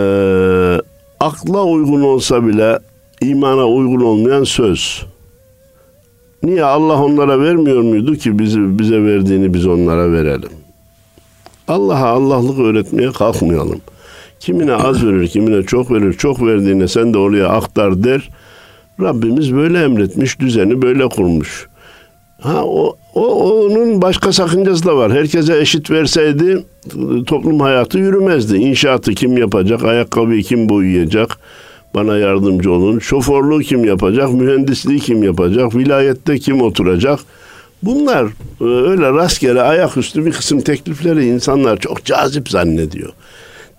akla 1.19 1.63
uygun 1.63 2.01
olsa 2.01 2.47
bile 2.47 2.79
imana 3.21 3.67
uygun 3.67 4.01
olmayan 4.01 4.43
söz. 4.43 5.05
Niye 6.43 6.63
Allah 6.63 7.03
onlara 7.03 7.39
vermiyor 7.39 7.81
muydu 7.81 8.15
ki 8.15 8.39
bizi 8.39 8.79
bize 8.79 9.03
verdiğini 9.03 9.53
biz 9.53 9.67
onlara 9.67 10.11
verelim? 10.11 10.49
Allah'a 11.67 12.07
Allah'lık 12.07 12.59
öğretmeye 12.59 13.11
kalkmayalım. 13.11 13.81
Kimine 14.39 14.73
az 14.73 15.05
verir, 15.05 15.27
kimine 15.27 15.63
çok 15.63 15.91
verir. 15.91 16.13
Çok 16.13 16.41
verdiğine 16.41 16.87
sen 16.87 17.13
de 17.13 17.17
oraya 17.17 17.47
aktar 17.49 18.03
der. 18.03 18.29
Rabbimiz 19.01 19.55
böyle 19.55 19.83
emretmiş, 19.83 20.39
düzeni 20.39 20.81
böyle 20.81 21.09
kurmuş. 21.09 21.67
Ha 22.41 22.63
o, 22.65 22.97
o 23.15 23.25
onun 23.65 24.01
başka 24.01 24.33
sakıncası 24.33 24.85
da 24.85 24.97
var. 24.97 25.13
Herkese 25.13 25.59
eşit 25.59 25.91
verseydi 25.91 26.63
toplum 27.27 27.59
hayatı 27.59 27.97
yürümezdi. 27.97 28.57
İnşaatı 28.57 29.11
kim 29.13 29.37
yapacak, 29.37 29.83
ayakkabıyı 29.83 30.43
kim 30.43 30.69
boyayacak? 30.69 31.37
Bana 31.95 32.17
yardımcı 32.17 32.71
olun. 32.71 32.99
Şoförlüğü 32.99 33.63
kim 33.63 33.85
yapacak? 33.85 34.33
Mühendisliği 34.33 34.99
kim 34.99 35.23
yapacak? 35.23 35.75
Vilayette 35.75 36.39
kim 36.39 36.61
oturacak? 36.61 37.19
Bunlar 37.83 38.25
e, 38.61 38.63
öyle 38.63 39.11
rastgele 39.11 39.61
ayaküstü 39.61 40.25
bir 40.25 40.31
kısım 40.31 40.61
teklifleri 40.61 41.25
insanlar 41.25 41.77
çok 41.77 42.05
cazip 42.05 42.49
zannediyor. 42.49 43.13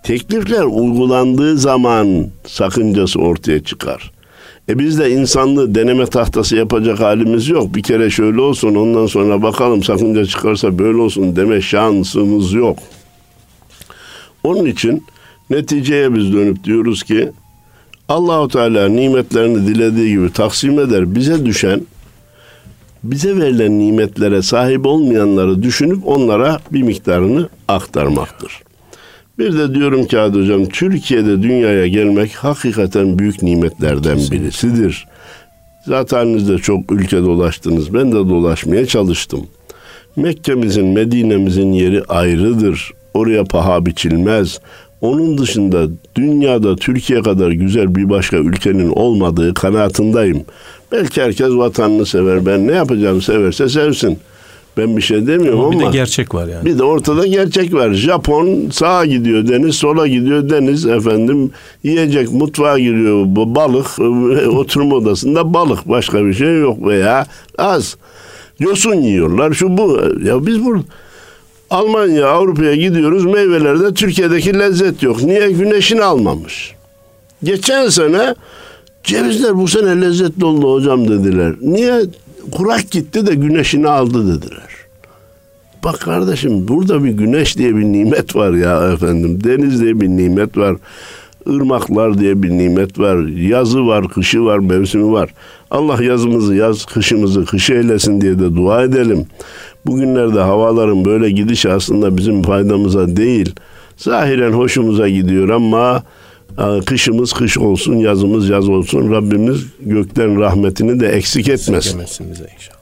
Teklifler 0.03 0.63
uygulandığı 0.63 1.57
zaman 1.57 2.27
sakıncası 2.47 3.19
ortaya 3.19 3.63
çıkar. 3.63 4.11
E 4.69 4.79
biz 4.79 4.99
de 4.99 5.11
insanlığı 5.11 5.75
deneme 5.75 6.05
tahtası 6.05 6.55
yapacak 6.55 6.99
halimiz 6.99 7.47
yok. 7.47 7.75
Bir 7.75 7.83
kere 7.83 8.09
şöyle 8.09 8.41
olsun 8.41 8.75
ondan 8.75 9.05
sonra 9.05 9.41
bakalım 9.41 9.83
sakınca 9.83 10.25
çıkarsa 10.25 10.79
böyle 10.79 10.97
olsun 10.97 11.35
deme 11.35 11.61
şansımız 11.61 12.53
yok. 12.53 12.77
Onun 14.43 14.65
için 14.65 15.03
neticeye 15.49 16.15
biz 16.15 16.33
dönüp 16.33 16.63
diyoruz 16.63 17.03
ki 17.03 17.31
Allahu 18.09 18.47
Teala 18.47 18.89
nimetlerini 18.89 19.67
dilediği 19.67 20.09
gibi 20.09 20.33
taksim 20.33 20.79
eder. 20.79 21.15
Bize 21.15 21.45
düşen 21.45 21.81
bize 23.03 23.37
verilen 23.37 23.79
nimetlere 23.79 24.41
sahip 24.41 24.85
olmayanları 24.85 25.63
düşünüp 25.63 26.07
onlara 26.07 26.59
bir 26.71 26.81
miktarını 26.81 27.49
aktarmaktır. 27.67 28.51
Bir 29.39 29.57
de 29.57 29.75
diyorum 29.75 30.05
ki 30.05 30.17
Hadi 30.17 30.39
Hocam 30.39 30.65
Türkiye'de 30.65 31.43
dünyaya 31.43 31.87
gelmek 31.87 32.35
hakikaten 32.35 33.19
büyük 33.19 33.43
nimetlerden 33.43 34.17
birisidir. 34.31 35.05
Zaten 35.85 36.47
de 36.47 36.57
çok 36.57 36.91
ülke 36.91 37.17
dolaştınız. 37.17 37.93
Ben 37.93 38.11
de 38.11 38.15
dolaşmaya 38.15 38.85
çalıştım. 38.85 39.47
Mekke'mizin, 40.15 40.85
Medine'mizin 40.85 41.71
yeri 41.71 42.03
ayrıdır. 42.03 42.91
Oraya 43.13 43.43
paha 43.43 43.85
biçilmez. 43.85 44.59
Onun 45.01 45.37
dışında 45.37 45.87
dünyada 46.15 46.75
Türkiye 46.75 47.21
kadar 47.21 47.51
güzel 47.51 47.95
bir 47.95 48.09
başka 48.09 48.37
ülkenin 48.37 48.89
olmadığı 48.89 49.53
kanaatindeyim. 49.53 50.45
Belki 50.91 51.21
herkes 51.21 51.49
vatanını 51.49 52.05
sever. 52.05 52.45
Ben 52.45 52.67
ne 52.67 52.71
yapacağım 52.71 53.21
severse 53.21 53.69
sevsin. 53.69 54.19
Ben 54.77 54.97
bir 54.97 55.01
şey 55.01 55.27
demiyorum 55.27 55.59
ama. 55.59 55.71
Bir 55.71 55.85
de 55.85 55.89
gerçek 55.91 56.35
var 56.35 56.47
yani. 56.47 56.65
Bir 56.65 56.79
de 56.79 56.83
ortada 56.83 57.27
gerçek 57.27 57.73
var. 57.73 57.93
Japon 57.93 58.69
sağa 58.69 59.05
gidiyor 59.05 59.47
deniz, 59.47 59.75
sola 59.75 60.07
gidiyor 60.07 60.49
deniz 60.49 60.85
efendim. 60.85 61.51
Yiyecek 61.83 62.31
mutfağa 62.31 62.79
giriyor 62.79 63.23
bu 63.25 63.55
balık, 63.55 63.99
oturma 64.53 64.95
odasında 64.95 65.53
balık 65.53 65.89
başka 65.89 66.25
bir 66.25 66.33
şey 66.33 66.59
yok 66.59 66.87
veya 66.87 67.27
az. 67.57 67.97
Yosun 68.59 68.93
yiyorlar 68.95 69.53
şu 69.53 69.77
bu. 69.77 70.01
Ya 70.23 70.45
biz 70.45 70.65
burada 70.65 70.83
Almanya, 71.69 72.27
Avrupa'ya 72.27 72.75
gidiyoruz 72.75 73.25
meyvelerde 73.25 73.93
Türkiye'deki 73.93 74.59
lezzet 74.59 75.03
yok. 75.03 75.23
Niye? 75.23 75.51
Güneşini 75.51 76.03
almamış. 76.03 76.75
Geçen 77.43 77.89
sene 77.89 78.35
cevizler 79.07 79.57
bu 79.57 79.67
sene 79.67 80.01
lezzetli 80.01 80.45
oldu 80.45 80.73
hocam 80.73 81.07
dediler. 81.07 81.53
Niye? 81.61 82.01
Kurak 82.51 82.91
gitti 82.91 83.27
de 83.27 83.35
güneşini 83.35 83.87
aldı 83.87 84.37
dediler. 84.37 84.67
Bak 85.83 85.99
kardeşim 85.99 86.67
burada 86.67 87.03
bir 87.03 87.09
güneş 87.09 87.57
diye 87.57 87.75
bir 87.75 87.83
nimet 87.83 88.35
var 88.35 88.53
ya 88.53 88.91
efendim. 88.93 89.43
Deniz 89.43 89.81
diye 89.81 90.01
bir 90.01 90.07
nimet 90.07 90.57
var. 90.57 90.75
Irmaklar 91.45 92.19
diye 92.19 92.43
bir 92.43 92.49
nimet 92.49 92.99
var. 92.99 93.27
Yazı 93.27 93.87
var, 93.87 94.09
kışı 94.09 94.45
var, 94.45 94.59
mevsimi 94.59 95.11
var. 95.11 95.33
Allah 95.71 96.03
yazımızı 96.03 96.55
yaz, 96.55 96.85
kışımızı 96.85 97.45
kış 97.45 97.69
eylesin 97.69 98.21
diye 98.21 98.39
de 98.39 98.55
dua 98.55 98.83
edelim. 98.83 99.25
Bugünlerde 99.85 100.39
havaların 100.39 101.05
böyle 101.05 101.29
gidişi 101.29 101.69
aslında 101.69 102.17
bizim 102.17 102.43
faydamıza 102.43 103.15
değil. 103.15 103.55
Zahiren 103.97 104.51
hoşumuza 104.51 105.09
gidiyor 105.09 105.49
ama 105.49 106.03
kışımız 106.85 107.33
kış 107.33 107.57
olsun, 107.57 107.95
yazımız 107.95 108.49
yaz 108.49 108.69
olsun. 108.69 109.11
Rabbimiz 109.11 109.65
gökten 109.79 110.39
rahmetini 110.39 110.99
de 110.99 111.07
eksik 111.07 111.47
etmesin. 111.47 111.99
bize 112.01 112.49
inşallah. 112.55 112.77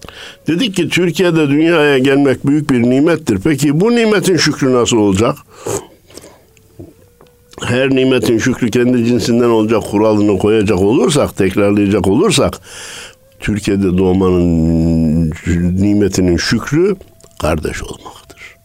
Dedik 0.48 0.76
ki 0.76 0.90
Türkiye'de 0.90 1.48
dünyaya 1.48 1.98
gelmek 1.98 2.48
büyük 2.48 2.70
bir 2.70 2.82
nimettir. 2.82 3.40
Peki 3.44 3.80
bu 3.80 3.92
nimetin 3.96 4.38
şükrü 4.38 4.74
nasıl 4.74 4.98
olacak? 4.98 5.36
Her 7.62 7.90
nimetin 7.90 8.38
şükrü 8.38 8.72
kendi 8.72 9.06
cinsinden 9.06 9.50
olacak 9.50 9.84
kuralını 9.92 10.38
koyacak 10.38 10.82
olursak, 10.82 11.38
tekrarlayacak 11.38 12.08
olursak 12.08 12.60
Türkiye'de 13.40 13.98
doğmanın 13.98 15.32
nimetinin 15.82 16.38
şükrü 16.38 16.96
kardeş 17.42 17.84
olmaktır. 17.84 18.56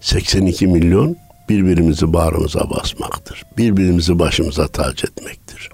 82 0.00 0.66
milyon 0.66 1.16
birbirimizi 1.50 2.12
bağrımıza 2.12 2.70
basmaktır. 2.70 3.42
Birbirimizi 3.58 4.18
başımıza 4.18 4.68
tac 4.68 5.04
etmektir. 5.04 5.68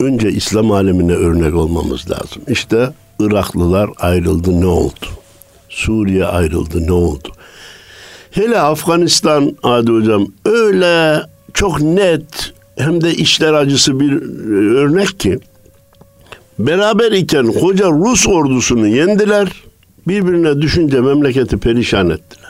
Önce 0.00 0.30
İslam 0.30 0.70
alemine 0.70 1.12
örnek 1.12 1.54
olmamız 1.54 2.10
lazım. 2.10 2.42
İşte 2.48 2.90
Iraklılar 3.20 3.90
ayrıldı 3.98 4.60
ne 4.60 4.66
oldu? 4.66 5.06
Suriye 5.68 6.24
ayrıldı 6.24 6.86
ne 6.86 6.92
oldu? 6.92 7.28
Hele 8.30 8.60
Afganistan 8.60 9.56
Adi 9.62 9.90
Hocam 9.90 10.26
öyle 10.44 11.22
çok 11.54 11.80
net 11.80 12.52
hem 12.78 13.00
de 13.00 13.14
işler 13.14 13.52
acısı 13.52 14.00
bir 14.00 14.12
örnek 14.76 15.20
ki 15.20 15.38
beraber 16.58 17.12
iken 17.12 17.46
koca 17.52 17.90
Rus 17.90 18.28
ordusunu 18.28 18.86
yendiler. 18.86 19.48
Birbirine 20.08 20.62
düşünce 20.62 21.00
memleketi 21.00 21.56
perişan 21.56 22.10
ettiler. 22.10 22.41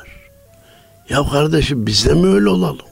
Ya 1.12 1.28
kardeşim 1.32 1.86
biz 1.86 2.06
de 2.06 2.14
mi 2.14 2.26
öyle 2.34 2.48
olalım? 2.48 2.86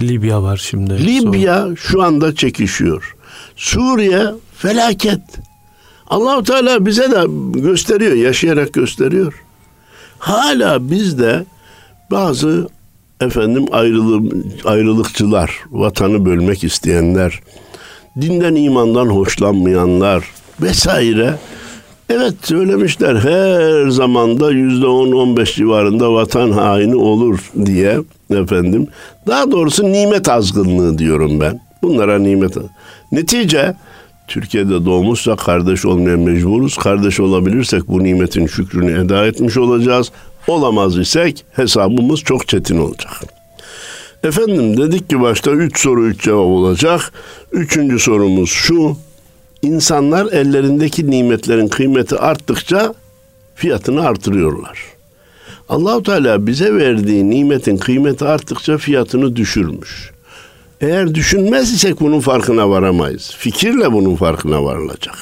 Libya 0.00 0.42
var 0.42 0.56
şimdi. 0.56 1.06
Libya 1.06 1.62
sonra. 1.62 1.76
şu 1.76 2.02
anda 2.02 2.34
çekişiyor. 2.34 3.16
Suriye 3.56 4.26
felaket. 4.56 5.20
Allahu 6.06 6.44
Teala 6.44 6.86
bize 6.86 7.10
de 7.10 7.24
gösteriyor, 7.60 8.12
yaşayarak 8.12 8.72
gösteriyor. 8.72 9.44
Hala 10.18 10.90
bizde 10.90 11.44
bazı 12.10 12.68
efendim 13.20 13.66
ayrılık, 13.72 14.32
ayrılıkçılar, 14.66 15.50
vatanı 15.70 16.24
bölmek 16.24 16.64
isteyenler, 16.64 17.40
dinden 18.20 18.54
imandan 18.54 19.06
hoşlanmayanlar 19.06 20.24
vesaire 20.62 21.38
Evet 22.10 22.34
söylemişler 22.42 23.16
her 23.16 23.88
zamanda 23.88 24.50
yüzde 24.50 24.86
on 24.86 25.12
on 25.12 25.36
beş 25.36 25.54
civarında 25.56 26.12
vatan 26.12 26.50
haini 26.50 26.96
olur 26.96 27.38
diye 27.66 28.00
efendim. 28.30 28.86
Daha 29.26 29.50
doğrusu 29.50 29.92
nimet 29.92 30.28
azgınlığı 30.28 30.98
diyorum 30.98 31.40
ben. 31.40 31.60
Bunlara 31.82 32.18
nimet 32.18 32.56
Netice 33.12 33.74
Türkiye'de 34.28 34.84
doğmuşsa 34.84 35.36
kardeş 35.36 35.84
olmaya 35.84 36.16
mecburuz. 36.16 36.76
Kardeş 36.76 37.20
olabilirsek 37.20 37.88
bu 37.88 38.04
nimetin 38.04 38.46
şükrünü 38.46 39.04
eda 39.04 39.26
etmiş 39.26 39.56
olacağız. 39.56 40.12
Olamaz 40.48 40.98
isek 40.98 41.44
hesabımız 41.52 42.20
çok 42.20 42.48
çetin 42.48 42.78
olacak. 42.78 43.12
Efendim 44.24 44.76
dedik 44.76 45.10
ki 45.10 45.20
başta 45.20 45.50
üç 45.50 45.80
soru 45.80 46.06
üç 46.06 46.22
cevap 46.22 46.46
olacak. 46.46 47.12
Üçüncü 47.52 47.98
sorumuz 47.98 48.50
şu. 48.50 48.96
İnsanlar 49.64 50.32
ellerindeki 50.32 51.10
nimetlerin 51.10 51.68
kıymeti 51.68 52.16
arttıkça 52.16 52.94
fiyatını 53.54 54.06
artırıyorlar. 54.06 54.78
Allahu 55.68 56.02
Teala 56.02 56.46
bize 56.46 56.74
verdiği 56.74 57.30
nimetin 57.30 57.76
kıymeti 57.76 58.24
arttıkça 58.24 58.78
fiyatını 58.78 59.36
düşürmüş. 59.36 60.10
Eğer 60.80 61.14
düşünmez 61.14 61.72
isek 61.72 62.00
bunun 62.00 62.20
farkına 62.20 62.70
varamayız. 62.70 63.34
Fikirle 63.38 63.92
bunun 63.92 64.16
farkına 64.16 64.64
varılacak. 64.64 65.16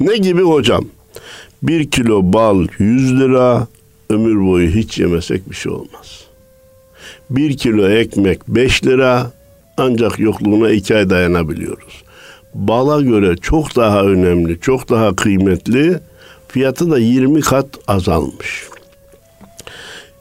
Ne 0.00 0.16
gibi 0.16 0.42
hocam? 0.42 0.84
Bir 1.62 1.90
kilo 1.90 2.32
bal 2.32 2.66
100 2.78 3.20
lira, 3.20 3.66
ömür 4.10 4.46
boyu 4.46 4.70
hiç 4.70 4.98
yemesek 4.98 5.50
bir 5.50 5.56
şey 5.56 5.72
olmaz. 5.72 6.24
Bir 7.30 7.56
kilo 7.56 7.88
ekmek 7.88 8.48
5 8.48 8.86
lira, 8.86 9.32
ancak 9.76 10.18
yokluğuna 10.18 10.70
iki 10.70 10.96
ay 10.96 11.10
dayanabiliyoruz 11.10 12.09
bala 12.54 13.00
göre 13.00 13.36
çok 13.36 13.76
daha 13.76 14.02
önemli, 14.02 14.60
çok 14.60 14.88
daha 14.88 15.16
kıymetli. 15.16 16.00
Fiyatı 16.48 16.90
da 16.90 16.98
20 16.98 17.40
kat 17.40 17.66
azalmış. 17.88 18.64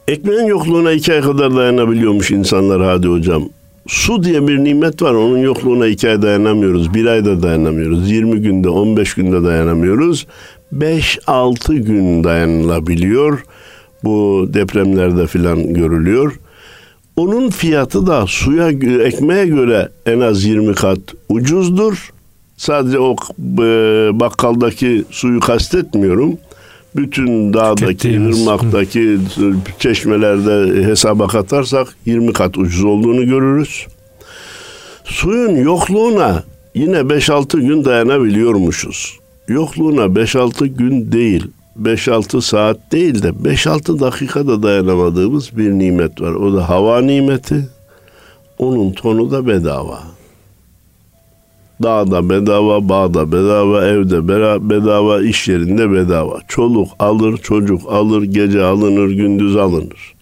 Ekmeğin 0.08 0.46
yokluğuna 0.46 0.92
iki 0.92 1.14
ay 1.14 1.22
kadar 1.22 1.56
dayanabiliyormuş 1.56 2.32
insanlar 2.32 2.82
hadi 2.82 3.08
hocam. 3.08 3.44
Su 3.88 4.24
diye 4.24 4.48
bir 4.48 4.58
nimet 4.58 5.02
var. 5.02 5.14
Onun 5.14 5.38
yokluğuna 5.38 5.88
iki 5.88 6.10
ay 6.10 6.22
dayanamıyoruz. 6.22 6.94
Bir 6.94 7.06
ayda 7.06 7.44
dayanamıyoruz. 7.44 8.12
20 8.12 8.42
günde, 8.42 8.70
15 8.70 9.14
günde 9.14 9.44
dayanamıyoruz. 9.44 10.28
5-6 10.76 11.76
gün 11.76 12.24
dayanılabiliyor. 12.24 13.44
Bu 14.04 14.50
depremlerde 14.54 15.28
filan 15.28 15.74
görülüyor. 15.74 16.40
Onun 17.16 17.50
fiyatı 17.50 18.08
da 18.08 18.28
suya, 18.28 18.70
ekmeğe 19.04 19.46
göre 19.46 19.90
en 20.06 20.20
az 20.20 20.44
20 20.44 20.76
kat 20.76 21.00
ucuzdur. 21.30 22.12
Sadece 22.60 23.00
o 23.00 23.16
e, 23.42 23.66
bakkaldaki 24.20 25.04
suyu 25.12 25.40
kastetmiyorum. 25.40 26.38
Bütün 26.96 27.54
dağdaki, 27.54 28.10
ırmaktaki 28.10 29.18
çeşmelerde 29.80 30.84
hesaba 30.84 31.28
katarsak 31.28 31.88
20 32.06 32.34
kat 32.34 32.58
ucuz 32.58 32.84
olduğunu 32.84 33.26
görürüz. 33.26 33.88
Suyun 35.04 35.56
yokluğuna 35.56 36.44
yine 36.76 36.98
5-6 36.98 37.60
gün 37.60 37.86
dayanabiliyormuşuz. 37.86 39.20
Yokluğuna 39.48 40.06
5-6 40.06 40.66
gün 40.66 41.12
değil, 41.12 41.48
5-6 41.82 42.42
saat 42.42 42.78
değil 42.92 43.24
de 43.24 43.30
5-6 43.30 44.00
dakikada 44.00 44.64
dayanamadığımız 44.64 45.58
bir 45.58 45.72
nimet 45.72 46.22
var. 46.22 46.32
O 46.32 46.54
da 46.54 46.70
hava 46.70 47.02
nimeti. 47.02 47.70
Onun 48.58 48.92
tonu 48.92 49.32
da 49.32 49.48
bedava. 49.48 50.19
Dağda 51.84 52.30
bedava, 52.30 52.90
bağda 52.90 53.32
bedava, 53.32 53.86
evde 53.86 54.28
bedava, 54.70 55.22
iş 55.22 55.48
yerinde 55.48 55.92
bedava. 55.92 56.40
Çoluk 56.48 56.90
alır, 57.00 57.38
çocuk 57.38 57.82
alır, 57.92 58.24
gece 58.24 58.64
alınır, 58.64 59.10
gündüz 59.10 59.56
alınır. 59.56 60.16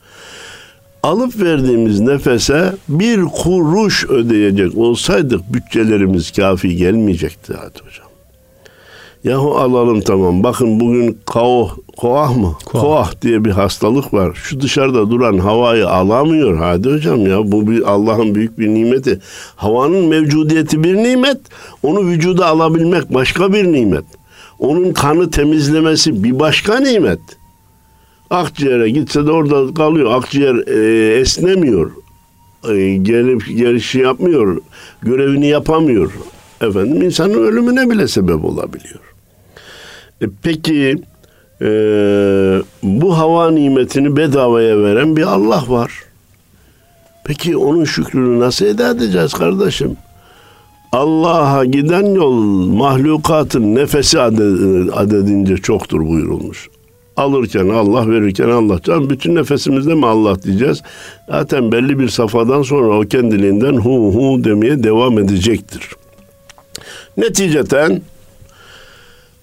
Alıp 1.04 1.42
verdiğimiz 1.42 2.00
nefese 2.00 2.74
bir 2.90 3.22
kuruş 3.22 4.06
ödeyecek 4.10 4.78
olsaydık 4.78 5.54
bütçelerimiz 5.54 6.32
kafi 6.32 6.76
gelmeyecekti 6.76 7.54
hadi 7.54 7.80
hocam. 7.80 8.07
Yahu 9.24 9.58
alalım 9.58 10.02
tamam. 10.02 10.44
Bakın 10.44 10.80
bugün 10.80 11.18
kao, 11.26 11.70
koah 11.98 12.38
mı? 12.38 12.56
Koah. 12.66 12.82
koah 12.82 13.22
diye 13.22 13.46
bir 13.46 13.52
hastalık 13.52 14.14
var. 14.14 14.34
Şu 14.34 14.62
dışarıda 14.62 15.12
duran 15.12 15.38
havayı 15.38 15.90
alamıyor. 15.90 16.58
Hadi 16.58 16.92
hocam 16.92 17.28
ya 17.28 17.52
bu 17.52 17.68
bir 17.68 17.82
Allah'ın 17.92 18.36
büyük 18.36 18.60
bir 18.60 18.68
nimeti. 18.68 19.20
Havanın 19.56 20.06
mevcudiyeti 20.06 20.84
bir 20.84 20.96
nimet. 20.96 21.38
Onu 21.84 22.08
vücuda 22.08 22.48
alabilmek 22.48 23.14
başka 23.14 23.54
bir 23.54 23.64
nimet. 23.64 24.06
Onun 24.60 24.94
kanı 24.94 25.32
temizlemesi 25.32 26.24
bir 26.24 26.40
başka 26.40 26.80
nimet. 26.80 27.20
Akciğere 28.30 28.90
gitse 28.90 29.26
de 29.26 29.32
orada 29.32 29.74
kalıyor. 29.74 30.12
Akciğer 30.12 30.56
e, 30.68 31.20
esnemiyor. 31.20 31.92
E, 32.70 32.96
gelip 32.96 33.48
gelişi 33.48 34.00
yapmıyor. 34.00 34.62
Görevini 35.02 35.48
yapamıyor. 35.48 36.12
Efendim 36.62 37.02
insanın 37.02 37.34
ölümüne 37.34 37.90
bile 37.90 38.08
sebep 38.08 38.46
olabiliyor. 38.46 39.07
E, 40.22 40.26
peki 40.44 40.96
e, 41.62 41.68
bu 42.84 43.18
hava 43.18 43.52
nimetini 43.52 44.16
bedavaya 44.16 44.84
veren 44.84 45.16
bir 45.16 45.24
Allah 45.24 45.64
var. 45.68 45.92
Peki 47.26 47.58
onun 47.58 47.84
şükrünü 47.84 48.40
nasıl 48.40 48.66
eda 48.66 48.90
edeceğiz 48.90 49.34
kardeşim? 49.34 49.98
Allah'a 50.92 51.66
giden 51.66 52.06
yol 52.06 52.34
mahlukatın 52.68 53.76
nefesi 53.76 54.20
adedince 54.20 55.58
çoktur 55.58 56.08
buyurulmuş. 56.08 56.70
Alırken 57.18 57.70
Allah, 57.70 58.10
verirken 58.10 58.50
Allah. 58.50 58.82
Can 58.84 59.10
bütün 59.10 59.36
nefesimizde 59.36 59.96
mi 59.96 60.06
Allah 60.06 60.44
diyeceğiz? 60.44 60.82
Zaten 61.30 61.72
belli 61.72 62.00
bir 62.00 62.10
safhadan 62.10 62.62
sonra 62.62 63.00
o 63.00 63.02
kendiliğinden 63.02 63.74
hu 63.74 64.14
hu 64.14 64.44
demeye 64.44 64.84
devam 64.84 65.20
edecektir. 65.20 65.90
Neticeten 67.18 68.02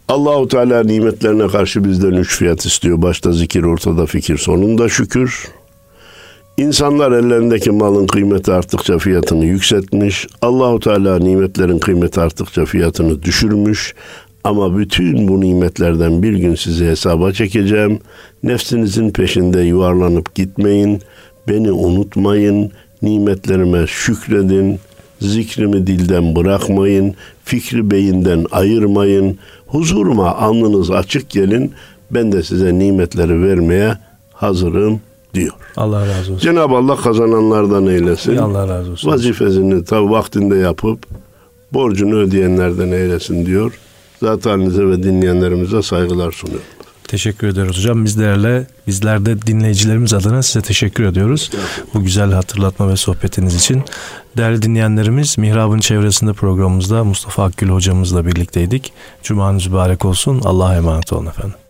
Allahu 0.09 0.49
Teala 0.49 0.83
nimetlerine 0.83 1.47
karşı 1.47 1.85
bizden 1.85 2.13
üç 2.13 2.37
fiyat 2.39 2.67
istiyor. 2.67 3.03
Başta 3.03 3.33
zikir, 3.33 3.63
ortada 3.63 4.07
fikir, 4.07 4.39
sonunda 4.39 4.89
şükür. 4.89 5.49
İnsanlar 6.57 7.13
ellerindeki 7.13 7.71
malın 7.71 8.07
kıymeti 8.07 8.53
arttıkça 8.53 8.99
fiyatını 8.99 9.45
yükseltmiş. 9.45 10.27
Allahu 10.43 10.81
Teala 10.81 11.19
nimetlerin 11.19 11.79
kıymeti 11.79 12.21
arttıkça 12.21 12.65
fiyatını 12.65 13.23
düşürmüş. 13.23 13.95
Ama 14.45 14.79
bütün 14.79 15.29
bu 15.29 15.41
nimetlerden 15.41 16.23
bir 16.23 16.33
gün 16.33 16.55
sizi 16.55 16.87
hesaba 16.87 17.33
çekeceğim. 17.33 17.99
Nefsinizin 18.43 19.11
peşinde 19.11 19.61
yuvarlanıp 19.61 20.35
gitmeyin. 20.35 21.01
Beni 21.49 21.73
unutmayın. 21.73 22.71
Nimetlerime 23.03 23.87
şükredin. 23.87 24.79
Zikrimi 25.21 25.87
dilden 25.87 26.37
bırakmayın. 26.37 27.15
Fikri 27.45 27.91
beyinden 27.91 28.47
ayırmayın. 28.53 29.39
Huzuruma 29.75 30.35
alnınız 30.35 30.91
açık 30.91 31.31
gelin. 31.31 31.73
Ben 32.11 32.33
de 32.33 32.43
size 32.43 32.79
nimetleri 32.79 33.43
vermeye 33.43 33.99
hazırım 34.33 35.01
diyor. 35.35 35.53
Allah 35.77 36.01
razı 36.01 36.33
olsun. 36.33 36.39
Cenab-ı 36.39 36.75
Allah 36.75 36.97
kazananlardan 36.97 37.87
eylesin. 37.87 38.37
Allah 38.37 38.69
razı 38.69 38.91
olsun. 38.91 39.11
Vazifesini 39.11 39.85
tabi 39.85 40.11
vaktinde 40.11 40.57
yapıp 40.57 41.07
borcunu 41.73 42.17
ödeyenlerden 42.17 42.93
eylesin 42.93 43.47
diyor. 43.47 43.79
Zat 44.23 44.47
halinize 44.47 44.87
ve 44.87 45.03
dinleyenlerimize 45.03 45.83
saygılar 45.83 46.33
sunuyorum. 46.33 46.67
Teşekkür 47.09 47.49
ediyoruz 47.49 47.79
hocam. 47.79 48.05
Bizlerle, 48.05 48.67
bizler 48.87 49.27
de 49.27 49.43
dinleyicilerimiz 49.43 50.15
adına 50.15 50.43
size 50.43 50.63
teşekkür 50.63 51.05
ediyoruz. 51.05 51.51
Bu 51.95 52.03
güzel 52.03 52.33
hatırlatma 52.33 52.89
ve 52.89 52.97
sohbetiniz 52.97 53.55
için. 53.55 53.83
Değerli 54.37 54.63
dinleyenlerimiz, 54.63 55.39
Mihrab'ın 55.39 55.79
çevresinde 55.79 56.33
programımızda 56.33 57.05
Mustafa 57.05 57.45
Akgül 57.45 57.69
hocamızla 57.69 58.27
birlikteydik. 58.27 58.93
Cumanız 59.23 59.67
mübarek 59.67 60.05
olsun. 60.05 60.41
Allah'a 60.45 60.77
emanet 60.77 61.13
olun 61.13 61.27
efendim. 61.27 61.64